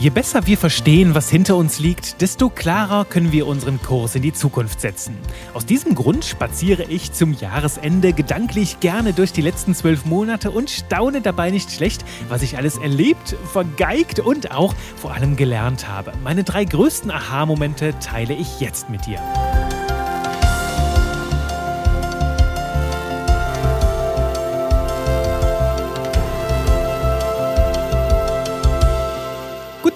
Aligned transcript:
Je 0.00 0.08
besser 0.08 0.46
wir 0.46 0.56
verstehen, 0.56 1.14
was 1.14 1.28
hinter 1.28 1.56
uns 1.56 1.78
liegt, 1.78 2.22
desto 2.22 2.48
klarer 2.48 3.04
können 3.04 3.32
wir 3.32 3.46
unseren 3.46 3.82
Kurs 3.82 4.14
in 4.14 4.22
die 4.22 4.32
Zukunft 4.32 4.80
setzen. 4.80 5.14
Aus 5.52 5.66
diesem 5.66 5.94
Grund 5.94 6.24
spaziere 6.24 6.84
ich 6.84 7.12
zum 7.12 7.34
Jahresende 7.34 8.14
gedanklich 8.14 8.80
gerne 8.80 9.12
durch 9.12 9.34
die 9.34 9.42
letzten 9.42 9.74
zwölf 9.74 10.06
Monate 10.06 10.52
und 10.52 10.70
staune 10.70 11.20
dabei 11.20 11.50
nicht 11.50 11.70
schlecht, 11.70 12.02
was 12.30 12.40
ich 12.40 12.56
alles 12.56 12.78
erlebt, 12.78 13.36
vergeigt 13.52 14.20
und 14.20 14.52
auch 14.52 14.74
vor 14.96 15.12
allem 15.12 15.36
gelernt 15.36 15.86
habe. 15.86 16.14
Meine 16.24 16.44
drei 16.44 16.64
größten 16.64 17.10
Aha-Momente 17.10 17.92
teile 18.00 18.32
ich 18.32 18.58
jetzt 18.58 18.88
mit 18.88 19.04
dir. 19.04 19.20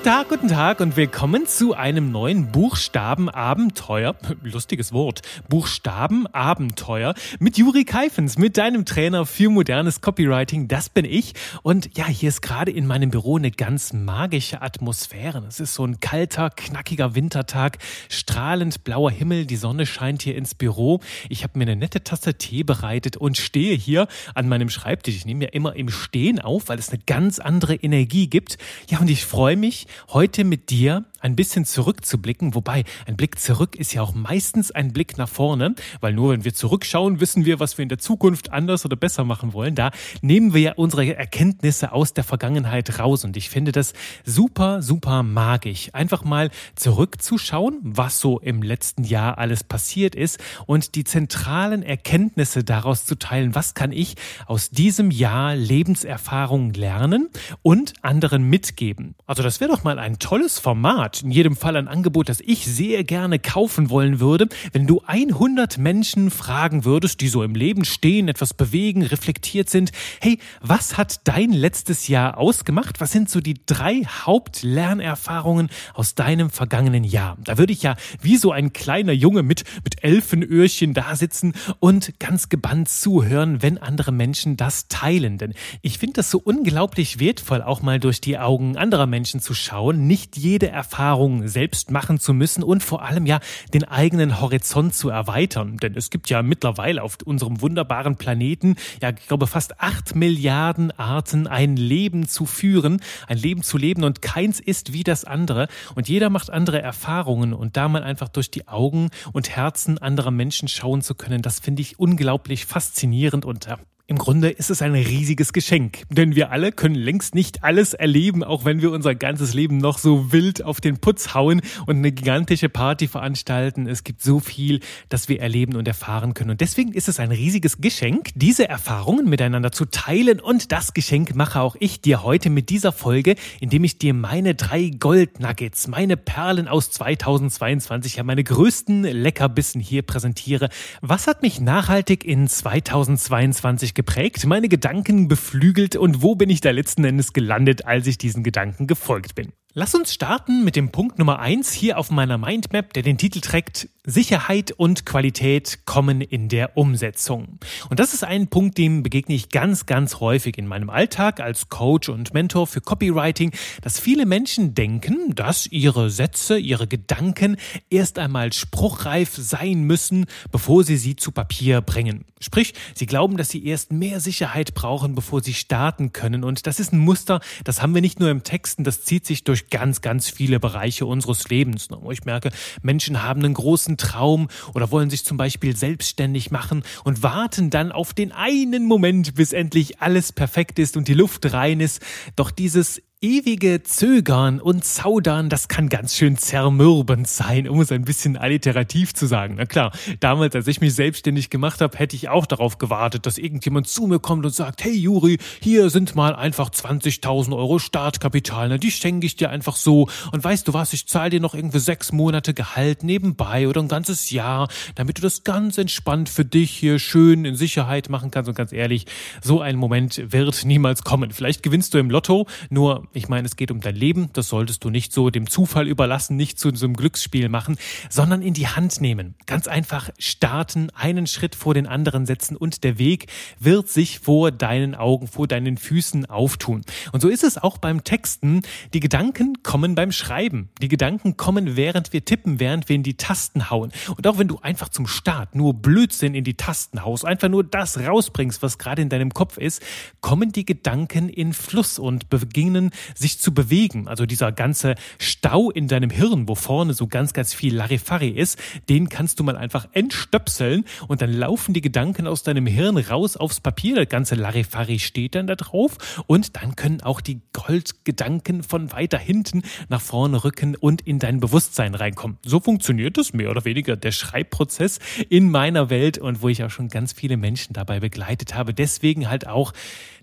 Tag, 0.05 0.29
guten 0.29 0.49
Tag 0.49 0.81
und 0.81 0.99
willkommen 0.99 1.47
zu 1.47 1.73
einem 1.73 2.13
neuen 2.13 2.53
Buchstabenabenteuer. 2.53 4.15
Lustiges 4.43 4.93
Wort. 4.93 5.23
Buchstabenabenteuer 5.49 7.15
mit 7.39 7.57
Juri 7.57 7.87
Keifens, 7.87 8.37
mit 8.37 8.59
deinem 8.59 8.85
Trainer 8.85 9.25
für 9.25 9.49
modernes 9.49 10.03
Copywriting. 10.03 10.69
Das 10.69 10.91
bin 10.91 11.07
ich. 11.07 11.33
Und 11.63 11.97
ja, 11.97 12.07
hier 12.07 12.29
ist 12.29 12.43
gerade 12.43 12.71
in 12.71 12.87
meinem 12.87 13.13
Büro 13.13 13.39
eine 13.39 13.51
ganz 13.51 13.95
magische 13.95 14.61
Atmosphäre. 14.61 15.43
Es 15.49 15.59
ist 15.59 15.73
so 15.73 15.87
ein 15.87 16.01
kalter, 16.01 16.51
knackiger 16.51 17.15
Wintertag, 17.15 17.79
strahlend 18.11 18.85
blauer 18.85 19.11
Himmel, 19.11 19.47
die 19.47 19.57
Sonne 19.57 19.87
scheint 19.87 20.21
hier 20.21 20.37
ins 20.37 20.55
Büro. 20.55 21.01
Ich 21.31 21.45
habe 21.45 21.59
mir 21.59 21.63
eine 21.63 21.77
nette 21.77 22.05
Tasse 22.05 22.35
Tee 22.35 22.63
bereitet 22.63 23.17
und 23.17 23.39
stehe 23.39 23.75
hier 23.75 24.07
an 24.35 24.51
meinem 24.51 24.69
Schreibtisch. 24.69 25.17
Ich 25.17 25.25
nehme 25.25 25.45
ja 25.45 25.51
immer 25.53 25.75
im 25.77 25.89
Stehen 25.89 26.41
auf, 26.41 26.69
weil 26.69 26.79
es 26.79 26.91
eine 26.91 27.01
ganz 27.07 27.39
andere 27.39 27.75
Energie 27.75 28.27
gibt. 28.29 28.59
Ja, 28.91 28.99
und 28.99 29.09
ich 29.09 29.25
freue 29.25 29.57
mich, 29.57 29.87
heute 30.11 30.45
mit 30.45 30.71
dir 30.71 31.05
ein 31.25 31.37
bisschen 31.37 31.65
zurückzublicken, 31.65 32.55
wobei 32.55 32.85
ein 33.07 33.17
Blick 33.17 33.41
zurück 33.41 33.77
ist 33.77 33.95
ja 33.95 34.03
auch 34.03 34.15
meistens 34.15 34.71
ein 34.71 34.93
Blick 34.93 35.17
nach 35.17 35.29
vorne, 35.29 35.75
weil 36.01 36.13
nur 36.13 36.33
wenn 36.33 36.45
wir 36.45 36.55
zurückschauen, 36.55 37.19
wissen 37.19 37.47
wir, 37.47 37.59
was 37.61 37.79
wir 37.79 37.83
in 37.83 37.89
der 37.89 37.99
Zukunft 37.99 38.53
anders 38.53 38.85
oder 38.85 38.97
besser 38.97 39.25
machen 39.25 39.55
wollen. 39.55 39.75
Da 39.75 39.91
nehmen 40.21 40.53
wir 40.53 40.61
ja 40.61 40.73
unsere 40.77 41.17
Erkenntnisse 41.17 41.93
aus 41.93 42.13
der 42.13 42.25
Vergangenheit 42.25 42.99
raus 42.99 43.25
und 43.25 43.39
ich 43.39 43.49
finde 43.49 43.73
das 43.73 43.95
super, 44.25 44.83
super 44.83 45.23
magisch. 45.23 45.89
Einfach 45.95 46.25
mal 46.25 46.51
zurückzuschauen, 46.77 47.79
was 47.83 48.21
so 48.21 48.39
im 48.39 48.63
letzten 48.63 49.05
Jahr 49.05 49.39
alles 49.39 49.65
passiert 49.65 50.15
ist 50.15 50.39
und 50.67 50.95
die 50.95 51.05
zentralen 51.05 51.83
Erkenntnisse 51.83 52.65
daraus 52.65 53.07
zu 53.07 53.15
teilen. 53.15 53.55
Was 53.55 53.73
kann 53.73 53.93
ich 53.93 54.17
aus 54.47 54.69
diesem 54.69 55.11
Jahr 55.11 55.57
Lebenserfahrung 55.57 56.75
lernen 56.75 57.31
und 57.63 57.95
anderen 58.03 58.43
mitgeben? 58.51 59.15
Also 59.27 59.43
das 59.43 59.61
wäre 59.61 59.71
doch 59.71 59.85
mal 59.85 59.99
ein 59.99 60.19
tolles 60.19 60.59
Format 60.59 61.14
in 61.23 61.31
jedem 61.31 61.57
Fall 61.57 61.77
ein 61.77 61.89
Angebot, 61.89 62.29
das 62.29 62.41
ich 62.41 62.67
sehr 62.67 63.05
gerne 63.05 63.39
kaufen 63.39 63.91
wollen 63.91 64.21
würde, 64.21 64.49
wenn 64.73 64.87
du 64.87 65.03
100 65.07 65.79
Menschen 65.79 66.31
fragen 66.31 66.85
würdest, 66.85 67.21
die 67.21 67.29
so 67.29 67.43
im 67.43 67.55
Leben 67.55 67.85
stehen, 67.85 68.29
etwas 68.29 68.55
bewegen, 68.55 69.03
reflektiert 69.03 69.71
sind. 69.71 69.93
Hey, 70.21 70.39
was 70.61 70.97
hat 70.97 71.21
dein 71.25 71.53
letztes 71.53 72.09
Jahr 72.09 72.39
ausgemacht? 72.39 73.01
Was 73.01 73.13
sind 73.13 73.31
so 73.31 73.41
die 73.41 73.61
drei 73.67 74.03
Hauptlernerfahrungen 74.03 75.69
aus 75.95 76.15
deinem 76.15 76.51
vergangenen 76.51 77.05
Jahr? 77.05 77.37
Da 77.45 77.59
würde 77.59 77.73
ich 77.73 77.83
ja 77.83 77.97
wie 78.21 78.37
so 78.37 78.51
ein 78.53 78.73
kleiner 78.73 79.13
Junge 79.13 79.43
mit, 79.43 79.65
mit 79.85 80.03
Elfenöhrchen 80.03 80.95
da 80.95 81.17
sitzen 81.17 81.55
und 81.81 82.19
ganz 82.19 82.49
gebannt 82.49 82.89
zuhören, 82.89 83.63
wenn 83.63 83.79
andere 83.79 84.13
Menschen 84.13 84.57
das 84.57 84.89
teilen. 84.89 85.39
Denn 85.39 85.55
ich 85.83 85.99
finde 85.99 86.15
das 86.15 86.31
so 86.31 86.41
unglaublich 86.43 87.21
wertvoll, 87.21 87.63
auch 87.63 87.83
mal 87.83 88.01
durch 88.01 88.21
die 88.21 88.39
Augen 88.39 88.77
anderer 88.77 89.07
Menschen 89.07 89.41
zu 89.41 89.55
schauen. 89.55 90.07
Nicht 90.07 90.37
jede 90.37 90.69
Erfahrung 90.69 91.04
Erfahrungen 91.05 91.49
selbst 91.49 91.91
machen 91.91 92.19
zu 92.19 92.33
müssen 92.33 92.63
und 92.63 92.83
vor 92.83 93.03
allem 93.03 93.27
ja 93.27 93.41
den 93.75 93.85
eigenen 93.85 94.41
Horizont 94.41 94.95
zu 94.95 95.11
erweitern. 95.11 95.77
Denn 95.77 95.95
es 95.97 96.09
gibt 96.09 96.31
ja 96.31 96.43
mittlerweile 96.43 97.03
auf 97.03 97.19
unserem 97.27 97.61
wunderbaren 97.61 98.17
Planeten, 98.17 98.77
ja, 99.03 99.11
ich 99.11 99.29
glaube, 99.29 99.47
fast 99.47 99.83
acht 99.83 100.15
Milliarden 100.15 100.99
Arten, 100.99 101.47
ein 101.47 101.77
Leben 101.77 102.27
zu 102.27 102.47
führen, 102.47 103.03
ein 103.27 103.37
Leben 103.37 103.63
zu 103.63 103.77
leben 103.77 104.03
und 104.03 104.23
keins 104.23 104.61
ist 104.61 104.95
wie 104.95 105.05
das 105.05 105.27
andere. 105.27 105.69
Und 105.95 106.09
jeder 106.09 106.31
macht 106.31 106.49
andere 106.49 106.81
Erfahrungen 106.81 107.53
und 107.53 107.77
da 107.77 107.87
mal 107.89 108.03
einfach 108.03 108.31
durch 108.31 108.51
die 108.51 108.67
Augen 108.67 109.11
und 109.35 109.51
Herzen 109.51 109.99
anderer 109.99 110.31
Menschen 110.31 110.69
schauen 110.69 111.03
zu 111.03 111.15
können, 111.15 111.43
das 111.43 111.61
finde 111.61 111.83
ich 111.83 111.99
unglaublich 111.99 112.65
faszinierend 112.65 113.45
und 113.45 113.67
ja, 113.67 113.77
im 114.07 114.19
Grunde 114.19 114.51
ist 114.51 114.69
es 114.69 114.83
ein 114.83 114.95
riesiges 114.95 115.55
Geschenk, 115.55 116.03
denn 116.11 116.37
wir 116.37 116.51
alle 116.51 116.73
können 116.73 116.95
längst 116.95 117.35
nicht 117.35 117.65
alles 117.65 117.95
erleben, 117.95 118.45
auch 118.45 118.67
wenn 118.67 118.83
wir 118.83 118.91
unser 118.91 119.15
ganzes 119.15 119.55
Leben 119.55 119.79
noch 119.79 119.97
so 119.97 120.31
wild 120.31 120.63
auf 120.63 120.83
den 120.83 120.99
Putz 120.99 121.33
hauen 121.33 121.63
und 121.87 121.97
eine 121.97 122.13
gigantische 122.13 122.69
Party 122.69 123.09
veranstalten. 123.09 123.87
Es 123.87 124.05
gibt 124.05 124.21
so 124.21 124.41
viel, 124.41 124.81
das 125.09 125.31
wir 125.31 125.41
erleben 125.41 125.77
und 125.77 125.89
erfahren 125.89 126.35
können. 126.35 126.51
Und 126.51 126.61
deswegen 126.61 126.93
ist 126.93 127.09
es 127.09 127.19
ein 127.19 127.31
riesiges 127.31 127.79
Geschenk, 127.79 128.29
diese 128.35 128.69
Erfahrungen 128.69 129.27
miteinander 129.27 129.73
zu 129.73 129.87
teilen. 129.87 130.39
Und 130.39 130.71
das 130.71 130.93
Geschenk 130.93 131.35
mache 131.35 131.63
auch 131.63 131.75
ich 131.81 132.03
dir 132.03 132.23
heute 132.23 132.51
mit 132.51 132.69
dieser 132.69 132.93
Folge, 132.93 133.37
indem 133.61 133.85
ich 133.85 133.97
dir 133.97 134.13
meine 134.13 134.55
drei 134.55 134.91
Goldnuggets, 134.91 135.89
meine 135.89 136.19
Perlen 136.19 136.69
aus 136.69 136.91
2022, 136.91 138.17
ja 138.17 138.23
meine 138.23 138.45
größten 138.45 139.05
Leckerbissen 139.05 139.81
hier 139.81 140.03
präsentiere. 140.03 140.69
Was 141.01 141.27
hat 141.27 141.41
mich 141.41 141.59
nachhaltig 141.59 142.23
in 142.23 142.49
2022 142.49 143.94
geprägt, 143.95 144.47
meine 144.47 144.69
Gedanken 144.69 145.29
beflügelt 145.29 145.97
und 145.97 146.23
wo 146.23 146.35
bin 146.35 146.51
ich 146.51 146.61
da 146.61 146.71
letzten 146.71 147.05
Endes 147.05 147.33
gelandet, 147.33 147.87
als 147.87 148.07
ich 148.07 148.19
diesen 148.19 148.43
Gedanken 148.43 148.87
gefolgt 148.87 149.35
bin. 149.35 149.53
Lass 149.77 149.93
uns 149.93 150.15
starten 150.15 150.63
mit 150.63 150.77
dem 150.77 150.93
Punkt 150.93 151.19
Nummer 151.19 151.41
eins 151.41 151.73
hier 151.73 151.99
auf 151.99 152.13
meiner 152.13 152.39
Mindmap, 152.39 152.93
der 152.93 153.03
den 153.03 153.19
Titel 153.19 153.41
trägt 153.41 153.89
Sicherheit 154.07 154.71
und 154.71 155.05
Qualität 155.05 155.81
kommen 155.87 156.21
in 156.21 156.49
der 156.49 156.77
Umsetzung. 156.77 157.59
Und 157.89 157.99
das 157.99 158.15
ist 158.15 158.23
ein 158.23 158.47
Punkt, 158.47 158.79
dem 158.79 159.03
begegne 159.03 159.35
ich 159.35 159.49
ganz, 159.49 159.87
ganz 159.87 160.21
häufig 160.21 160.59
in 160.59 160.67
meinem 160.69 160.91
Alltag 160.91 161.41
als 161.41 161.71
Coach 161.71 162.09
und 162.11 162.35
Mentor 162.35 162.69
für 162.69 162.83
Copywriting, 162.83 163.51
dass 163.81 163.99
viele 163.99 164.27
Menschen 164.27 164.75
denken, 164.75 165.35
dass 165.35 165.67
ihre 165.67 166.11
Sätze, 166.11 166.57
ihre 166.59 166.87
Gedanken 166.87 167.57
erst 167.89 168.19
einmal 168.19 168.53
spruchreif 168.53 169.35
sein 169.35 169.83
müssen, 169.85 170.27
bevor 170.53 170.85
sie 170.85 170.99
sie 170.99 171.17
zu 171.17 171.33
Papier 171.33 171.81
bringen. 171.81 172.27
Sprich, 172.41 172.75
sie 172.95 173.07
glauben, 173.07 173.39
dass 173.39 173.49
sie 173.49 173.65
erst 173.65 173.91
mehr 173.91 174.21
Sicherheit 174.21 174.75
brauchen, 174.75 175.15
bevor 175.15 175.43
sie 175.43 175.55
starten 175.55 176.13
können. 176.13 176.45
Und 176.45 176.67
das 176.67 176.79
ist 176.79 176.93
ein 176.93 176.99
Muster, 176.99 177.41
das 177.65 177.81
haben 177.81 177.95
wir 177.95 178.03
nicht 178.03 178.21
nur 178.21 178.29
im 178.29 178.43
Texten, 178.43 178.85
das 178.85 179.03
zieht 179.03 179.25
sich 179.25 179.45
durch 179.45 179.64
ganz, 179.71 180.01
ganz 180.01 180.29
viele 180.29 180.61
Bereiche 180.61 181.07
unseres 181.07 181.49
Lebens. 181.49 181.89
Wo 181.91 182.11
ich 182.11 182.25
merke, 182.25 182.51
Menschen 182.83 183.23
haben 183.23 183.45
einen 183.45 183.55
großen 183.55 183.97
Traum 183.97 184.49
oder 184.75 184.91
wollen 184.91 185.11
sich 185.11 185.25
zum 185.25 185.37
Beispiel 185.37 185.77
selbstständig 185.77 186.51
machen 186.51 186.83
und 187.05 187.23
warten 187.23 187.71
dann 187.71 187.93
auf 187.93 188.15
den 188.15 188.33
einen 188.33 188.87
Moment, 188.87 189.35
bis 189.35 189.53
endlich 189.53 190.01
alles 190.01 190.33
perfekt 190.33 190.79
ist 190.79 190.97
und 190.97 191.09
die 191.09 191.15
Luft 191.15 191.53
rein 191.53 191.81
ist. 191.81 192.03
Doch 192.37 192.51
dieses 192.51 193.03
ewige 193.25 193.83
Zögern 193.83 194.61
und 194.61 194.85
Zaudern, 194.85 195.49
das 195.49 195.69
kann 195.69 195.89
ganz 195.89 196.15
schön 196.15 196.37
zermürbend 196.37 197.27
sein, 197.27 197.67
um 197.67 197.81
es 197.81 197.91
ein 197.91 198.05
bisschen 198.05 198.37
alliterativ 198.37 199.15
zu 199.15 199.25
sagen. 199.25 199.55
Na 199.57 199.65
klar, 199.65 199.93
damals, 200.21 200.55
als 200.55 200.67
ich 200.67 200.83
mich 200.83 200.95
selbstständig 200.95 201.49
gemacht 201.49 201.81
habe, 201.81 201.97
hätte 201.97 202.17
ich 202.17 202.29
auch 202.29 202.45
darauf 202.45 202.77
gewartet, 202.77 203.25
dass 203.25 203.39
irgendjemand 203.39 203.89
zu 203.89 204.07
mir 204.07 204.19
kommt 204.19 204.45
und 204.45 204.55
sagt, 204.55 204.85
hey 204.85 204.93
Juri, 204.93 205.39
hier 205.63 205.89
sind 205.89 206.15
mal 206.15 206.37
einfach 206.37 206.69
20.000 206.69 207.57
Euro 207.57 207.79
Startkapital, 207.79 208.69
ne? 208.69 208.79
die 208.79 208.91
schenke 208.91 209.25
ich 209.25 209.37
dir 209.37 209.49
einfach 209.49 209.77
so. 209.77 210.07
Und 210.33 210.45
weißt 210.45 210.69
du 210.69 210.75
was, 210.75 210.93
ich 210.93 211.09
zahle 211.09 211.31
dir 211.31 211.41
noch 211.41 211.55
irgendwie 211.55 211.79
sechs 211.79 212.13
Monate 212.13 212.53
Gehalt 212.53 213.05
nebenbei 213.05 213.69
oder 213.69 213.81
ein 213.81 213.89
ganzes 213.89 214.33
Jahr, 214.33 214.69
damit 214.97 215.17
du 215.17 215.23
das 215.23 215.45
ganz 215.45 215.79
entspannt 215.79 216.29
für 216.29 216.45
dich 216.45 216.73
hier 216.73 216.99
schön 216.99 217.47
in 217.47 217.57
Sicherheit 217.57 218.11
machen 218.11 218.31
kannst. 218.31 218.51
Und 218.51 218.55
ganz 218.55 218.75
ehrlich, 218.75 219.07
so 219.43 219.63
ein 219.63 219.77
Moment 219.77 220.31
wird 220.31 220.67
niemals 220.67 221.05
kommen. 221.05 221.31
Vielleicht 221.31 221.63
gewinnst 221.63 221.95
du 221.95 221.99
im 221.99 222.11
Lotto, 222.11 222.47
nur 222.69 223.09
ich 223.15 223.29
meine, 223.29 223.47
es 223.47 223.57
geht 223.57 223.71
um 223.71 223.81
dein 223.81 223.95
Leben. 223.95 224.31
Das 224.33 224.49
solltest 224.49 224.85
du 224.85 224.91
nicht 224.91 225.13
so 225.13 225.31
dem 225.31 225.49
Zufall 225.49 225.89
überlassen, 225.89 226.37
nicht 226.37 226.59
zu 226.59 226.75
so 226.75 226.87
einem 226.87 226.97
Glücksspiel 226.97 227.49
machen, 227.49 227.77
sondern 228.11 228.43
in 228.43 228.55
die 228.55 228.69
Hand 228.69 229.01
nehmen. 229.01 229.35
Ganz 229.47 229.69
einfach 229.69 230.11
starten, 230.19 230.91
einen 230.95 231.27
Schritt 231.27 231.55
vor 231.55 231.75
den 231.75 231.87
anderen 231.87 232.27
setzen 232.27 232.57
und 232.57 232.85
der 232.85 232.99
Weg 232.99 233.27
wird 233.59 233.89
sich 233.89 234.19
vor 234.19 234.51
deinen 234.51 234.95
Augen, 234.95 235.29
vor 235.29 235.47
deinen 235.47 235.77
Füßen 235.77 236.27
auftun. 236.27 236.83
Und 237.13 237.21
so 237.21 237.29
ist 237.29 237.45
es 237.45 237.59
auch 237.59 237.79
beim 237.79 238.05
Texten. 238.05 238.63
Die 238.93 239.01
Gedanken 239.01 239.63
kommen 239.63 239.95
beim 239.95 240.13
Schreiben. 240.13 240.71
Die 240.81 240.89
Gedanken 240.89 241.37
kommen, 241.37 241.77
während 241.77 242.13
wir 242.13 242.25
tippen, 242.25 242.61
während 242.61 242.89
wir 242.89 242.97
in 242.97 243.03
die 243.03 243.17
Tasten 243.17 243.71
hauen. 243.71 243.93
Und 244.17 244.27
auch 244.27 244.39
wenn 244.39 244.49
du 244.49 244.59
einfach 244.61 244.89
zum 244.89 245.07
Start 245.07 245.55
nur 245.55 245.75
Blödsinn 245.75 246.35
in 246.35 246.45
die 246.45 246.55
Tasten 246.55 247.05
haust, 247.05 247.25
einfach 247.25 247.49
nur 247.49 247.65
das 247.65 247.99
rausbringst, 247.99 248.63
was 248.63 248.79
gerade 248.79 249.03
in 249.03 249.09
deinem 249.09 249.33
Kopf 249.33 249.59
ist, 249.59 249.83
kommen 250.21 250.53
die 250.53 250.65
Gedanken 250.65 251.29
in 251.29 251.53
Fluss 251.53 251.99
und 251.99 252.29
beginnen 252.31 252.91
sich 253.15 253.39
zu 253.39 253.55
bewegen. 253.55 254.09
Also 254.09 254.27
dieser 254.27 254.53
ganze 254.53 254.95
Stau 255.19 255.71
in 255.71 255.89
deinem 255.89 256.11
Hirn, 256.11 256.49
wo 256.49 256.55
vorne 256.55 256.95
so 256.95 257.07
ganz, 257.07 257.33
ganz 257.33 257.55
viel 257.55 257.75
Larifari 257.75 258.29
ist, 258.29 258.59
den 258.89 259.09
kannst 259.09 259.41
du 259.41 259.45
mal 259.45 259.57
einfach 259.57 259.89
entstöpseln 259.93 260.85
und 261.09 261.23
dann 261.23 261.33
laufen 261.33 261.75
die 261.75 261.81
Gedanken 261.81 262.27
aus 262.27 262.43
deinem 262.43 262.67
Hirn 262.67 262.97
raus 262.97 263.37
aufs 263.37 263.61
Papier. 263.61 263.97
Das 263.97 264.09
ganze 264.09 264.35
Larifari 264.35 264.99
steht 264.99 265.35
dann 265.35 265.47
da 265.47 265.57
drauf 265.57 266.25
und 266.27 266.57
dann 266.57 266.77
können 266.77 267.03
auch 267.03 267.21
die 267.21 267.41
Goldgedanken 267.53 268.63
von 268.63 268.93
weiter 268.93 269.19
hinten 269.19 269.63
nach 269.89 270.01
vorne 270.01 270.45
rücken 270.45 270.77
und 270.77 271.03
in 271.03 271.19
dein 271.19 271.41
Bewusstsein 271.41 271.95
reinkommen. 271.95 272.39
So 272.45 272.61
funktioniert 272.61 273.17
das 273.17 273.33
mehr 273.33 273.51
oder 273.51 273.65
weniger 273.65 273.97
der 273.97 274.13
Schreibprozess 274.13 274.99
in 275.29 275.51
meiner 275.51 275.91
Welt 275.91 276.19
und 276.19 276.43
wo 276.43 276.49
ich 276.49 276.63
auch 276.63 276.71
schon 276.71 276.89
ganz 276.89 277.13
viele 277.13 277.37
Menschen 277.37 277.73
dabei 277.73 278.01
begleitet 278.01 278.55
habe. 278.55 278.75
Deswegen 278.75 279.29
halt 279.29 279.47
auch, 279.47 279.73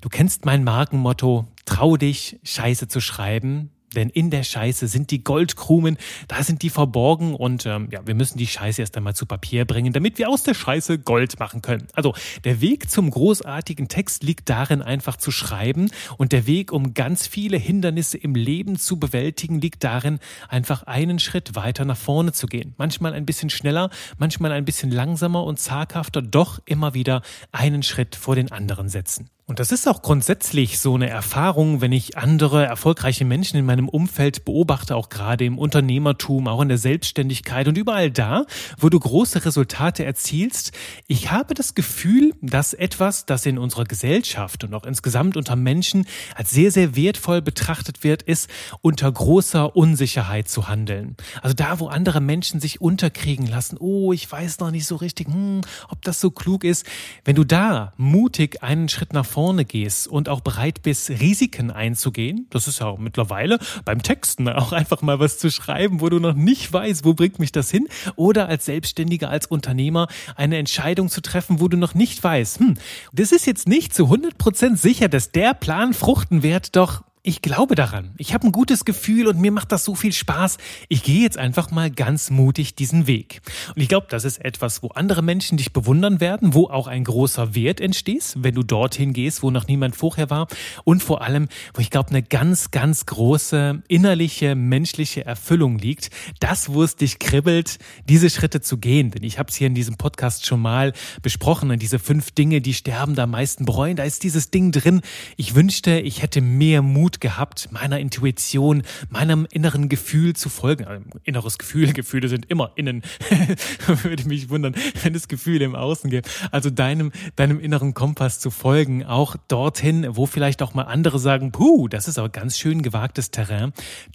du 0.02 0.10
kennst 0.10 0.46
mein 0.46 0.64
Markenmotto, 0.64 1.48
trau 1.66 1.96
dich, 1.96 2.40
Scheiße 2.44 2.88
zu 2.88 3.00
schreiben. 3.00 3.72
Denn 3.96 4.10
in 4.10 4.30
der 4.30 4.44
Scheiße 4.44 4.88
sind 4.88 5.12
die 5.12 5.24
Goldkrumen, 5.24 5.98
da 6.30 6.44
sind 6.44 6.62
die 6.62 6.70
verborgen 6.70 7.36
und 7.36 7.66
ähm, 7.66 7.90
ja, 7.92 8.00
wir 8.08 8.16
müssen 8.16 8.38
die 8.38 8.48
Scheiße 8.48 8.82
erst 8.82 8.96
einmal 8.96 9.16
zu 9.16 9.26
Papier 9.26 9.66
bringen, 9.66 9.92
damit 9.92 10.18
wir 10.18 10.30
aus 10.30 10.44
der 10.44 10.54
Scheiße 10.54 11.00
Gold 11.00 11.40
machen 11.40 11.62
können. 11.62 11.88
Also 11.94 12.14
der 12.46 12.62
Weg 12.62 12.90
zum 12.90 13.12
großartigen 13.12 13.90
Text 13.90 14.24
liegt 14.24 14.50
darin, 14.50 14.82
einfach 14.82 15.18
zu 15.18 15.30
schreiben 15.30 15.92
und 16.18 16.32
der 16.32 16.48
Weg, 16.48 16.72
um 16.72 16.94
ganz 16.94 17.28
viele 17.28 17.58
Hindernisse 17.58 18.18
im 18.18 18.34
Leben 18.34 18.78
zu 18.80 18.98
bewältigen, 18.98 19.60
liegt 19.60 19.84
darin, 19.84 20.20
einfach 20.48 20.84
einen 20.84 21.20
Schritt 21.20 21.56
weiter 21.56 21.84
nach 21.84 21.98
vorne 21.98 22.32
zu 22.32 22.48
gehen. 22.48 22.74
Manchmal 22.78 23.14
ein 23.14 23.26
bisschen 23.26 23.50
schneller, 23.50 23.90
manchmal 24.18 24.54
ein 24.54 24.64
bisschen 24.64 24.92
langsamer 24.92 25.44
und 25.44 25.60
zaghafter, 25.60 26.22
doch 26.22 26.62
immer 26.66 26.94
wieder 26.94 27.24
einen 27.52 27.84
Schritt 27.84 28.16
vor 28.16 28.36
den 28.36 28.54
anderen 28.54 28.88
setzen. 28.88 29.30
Und 29.52 29.60
das 29.60 29.74
ist 29.74 29.86
auch 29.86 30.02
grundsätzlich 30.02 30.80
so 30.80 30.96
eine 30.96 31.10
Erfahrung, 31.10 31.82
wenn 31.82 31.92
ich 31.92 32.18
andere 32.18 32.66
erfolgreiche 32.66 33.26
Menschen 33.26 33.58
in 33.58 33.66
meinem 33.66 33.90
Umfeld 33.90 34.46
beobachte, 34.46 34.96
auch 34.96 35.10
gerade 35.10 35.44
im 35.44 35.60
Unternehmertum, 35.60 36.48
auch 36.48 36.62
in 36.62 36.70
der 36.70 36.78
Selbstständigkeit 36.78 37.68
und 37.68 37.78
überall 37.78 38.12
da, 38.12 38.46
wo 38.78 38.88
du 38.88 38.98
große 38.98 39.44
Resultate 39.44 40.06
erzielst. 40.06 40.72
Ich 41.08 41.32
habe 41.32 41.54
das 41.54 41.76
Gefühl, 41.76 42.34
dass 42.42 42.74
etwas, 42.74 43.26
das 43.26 43.46
in 43.46 43.58
unserer 43.58 43.84
Gesellschaft 43.84 44.64
und 44.64 44.74
auch 44.74 44.86
insgesamt 44.86 45.36
unter 45.36 45.58
Menschen 45.58 46.06
als 46.34 46.52
sehr, 46.52 46.72
sehr 46.72 46.96
wertvoll 46.96 47.42
betrachtet 47.42 48.06
wird, 48.06 48.22
ist, 48.22 48.50
unter 48.80 49.12
großer 49.12 49.76
Unsicherheit 49.76 50.48
zu 50.48 50.70
handeln. 50.70 51.18
Also 51.42 51.56
da, 51.56 51.82
wo 51.82 51.88
andere 51.88 52.22
Menschen 52.22 52.62
sich 52.62 52.80
unterkriegen 52.80 53.48
lassen, 53.48 53.76
oh, 53.82 54.14
ich 54.14 54.32
weiß 54.32 54.60
noch 54.60 54.72
nicht 54.72 54.86
so 54.86 54.96
richtig, 54.96 55.28
hm, 55.28 55.60
ob 55.90 56.02
das 56.04 56.22
so 56.22 56.32
klug 56.32 56.64
ist. 56.64 56.86
Wenn 57.26 57.36
du 57.36 57.44
da 57.44 57.92
mutig 57.98 58.64
einen 58.64 58.88
Schritt 58.88 59.12
nach 59.12 59.26
vorne 59.26 59.41
vorne 59.42 59.66
gehst 59.66 60.08
und 60.08 60.30
auch 60.30 60.42
bereit 60.42 60.84
bist, 60.84 61.10
Risiken 61.10 61.72
einzugehen, 61.72 62.46
das 62.52 62.68
ist 62.68 62.80
ja 62.80 62.96
mittlerweile 63.00 63.58
beim 63.86 64.04
Texten 64.04 64.48
auch 64.48 64.72
einfach 64.72 65.02
mal 65.02 65.20
was 65.20 65.40
zu 65.40 65.50
schreiben, 65.50 66.00
wo 66.00 66.10
du 66.10 66.20
noch 66.20 66.36
nicht 66.36 66.72
weißt, 66.72 67.06
wo 67.06 67.16
bringt 67.16 67.40
mich 67.40 67.52
das 67.52 67.72
hin, 67.72 67.88
oder 68.16 68.48
als 68.48 68.66
Selbstständiger, 68.66 69.32
als 69.32 69.48
Unternehmer 69.48 70.10
eine 70.36 70.58
Entscheidung 70.58 71.10
zu 71.10 71.22
treffen, 71.22 71.60
wo 71.60 71.70
du 71.70 71.76
noch 71.76 71.96
nicht 71.96 72.24
weißt, 72.24 72.60
hm, 72.60 72.76
das 73.14 73.32
ist 73.32 73.48
jetzt 73.48 73.68
nicht 73.68 73.96
zu 73.96 74.12
100% 74.14 74.78
sicher, 74.78 75.10
dass 75.10 75.32
der 75.32 75.56
Plan 75.56 75.96
fruchten 75.96 76.44
wird, 76.44 76.76
doch 76.76 77.02
ich 77.24 77.44
glaube 77.44 77.76
daran. 77.76 78.16
Ich 78.18 78.34
habe 78.34 78.48
ein 78.48 78.52
gutes 78.52 78.84
Gefühl 78.84 79.28
und 79.28 79.40
mir 79.40 79.52
macht 79.52 79.72
das 79.72 79.86
so 79.86 79.94
viel 79.94 80.12
Spaß. 80.12 80.58
Ich 80.90 81.04
gehe 81.04 81.22
jetzt 81.22 81.38
einfach 81.38 81.70
mal 81.70 81.92
ganz 81.92 82.32
mutig 82.32 82.74
diesen 82.74 83.06
Weg. 83.06 83.42
Und 83.76 83.82
ich 83.82 83.90
glaube, 83.90 84.08
das 84.10 84.26
ist 84.26 84.44
etwas, 84.44 84.82
wo 84.82 84.88
andere 84.88 85.22
Menschen 85.22 85.58
dich 85.58 85.72
bewundern 85.72 86.20
werden, 86.20 86.56
wo 86.56 86.68
auch 86.68 86.88
ein 86.88 87.04
großer 87.04 87.54
Wert 87.54 87.80
entsteht, 87.80 88.34
wenn 88.38 88.56
du 88.56 88.64
dorthin 88.64 89.14
gehst, 89.14 89.44
wo 89.44 89.52
noch 89.52 89.68
niemand 89.68 89.96
vorher 89.96 90.32
war. 90.32 90.48
Und 90.84 91.04
vor 91.04 91.22
allem, 91.22 91.48
wo 91.76 91.82
ich 91.82 91.92
glaube, 91.92 92.10
eine 92.10 92.24
ganz, 92.24 92.72
ganz 92.72 93.06
große 93.06 93.84
innerliche, 93.88 94.56
menschliche 94.56 95.24
Erfüllung 95.24 95.78
liegt. 95.78 96.10
Das, 96.40 96.74
wo 96.74 96.82
es 96.82 96.96
dich 96.96 97.20
kribbelt, 97.20 97.78
diese 98.10 98.32
Schritte 98.32 98.62
zu 98.62 98.80
gehen. 98.80 99.12
Denn 99.12 99.24
ich 99.24 99.38
habe 99.38 99.50
es 99.50 99.56
hier 99.56 99.68
in 99.68 99.76
diesem 99.76 99.96
Podcast 99.96 100.48
schon 100.48 100.60
mal 100.60 100.92
besprochen. 101.22 101.70
Und 101.70 101.84
diese 101.84 102.00
fünf 102.00 102.32
Dinge, 102.32 102.62
die 102.62 102.74
sterben 102.74 103.14
da 103.14 103.24
am 103.24 103.32
meisten 103.32 103.66
bereuen. 103.66 103.96
Da 103.96 104.04
ist 104.04 104.24
dieses 104.24 104.50
Ding 104.50 104.72
drin. 104.72 105.02
Ich 105.38 105.54
wünschte, 105.54 106.00
ich 106.00 106.24
hätte 106.24 106.42
mehr 106.42 106.82
Mut 106.82 107.11
Mut 107.12 107.20
gehabt, 107.20 107.70
meiner 107.72 108.00
Intuition, 108.00 108.84
meinem 109.10 109.46
inneren 109.52 109.90
Gefühl 109.90 110.34
zu 110.34 110.48
folgen. 110.48 110.86
Also, 110.86 111.04
inneres 111.24 111.58
Gefühl, 111.58 111.92
Gefühle 111.94 112.30
sind 112.30 112.50
immer 112.50 112.72
innen. 112.76 113.02
Würde 114.04 114.28
mich 114.28 114.50
wundern, 114.50 114.76
wenn 115.04 115.14
es 115.14 115.28
Gefühle 115.28 115.66
im 115.66 115.76
Außen 115.76 116.10
gibt. 116.10 116.30
Also 116.52 116.70
deinem, 116.70 117.12
deinem 117.36 117.60
inneren 117.60 117.94
Kompass 117.94 118.40
zu 118.40 118.50
folgen, 118.50 119.04
auch 119.06 119.36
dorthin, 119.50 120.08
wo 120.12 120.26
vielleicht 120.26 120.62
auch 120.62 120.74
mal 120.74 120.84
andere 120.84 121.20
sagen, 121.20 121.52
puh, 121.52 121.90
das 121.90 122.08
ist 122.08 122.18
aber 122.18 122.30
ganz 122.30 122.58
schön 122.58 122.82
gewagtes 122.82 123.32
Terrain. 123.32 123.74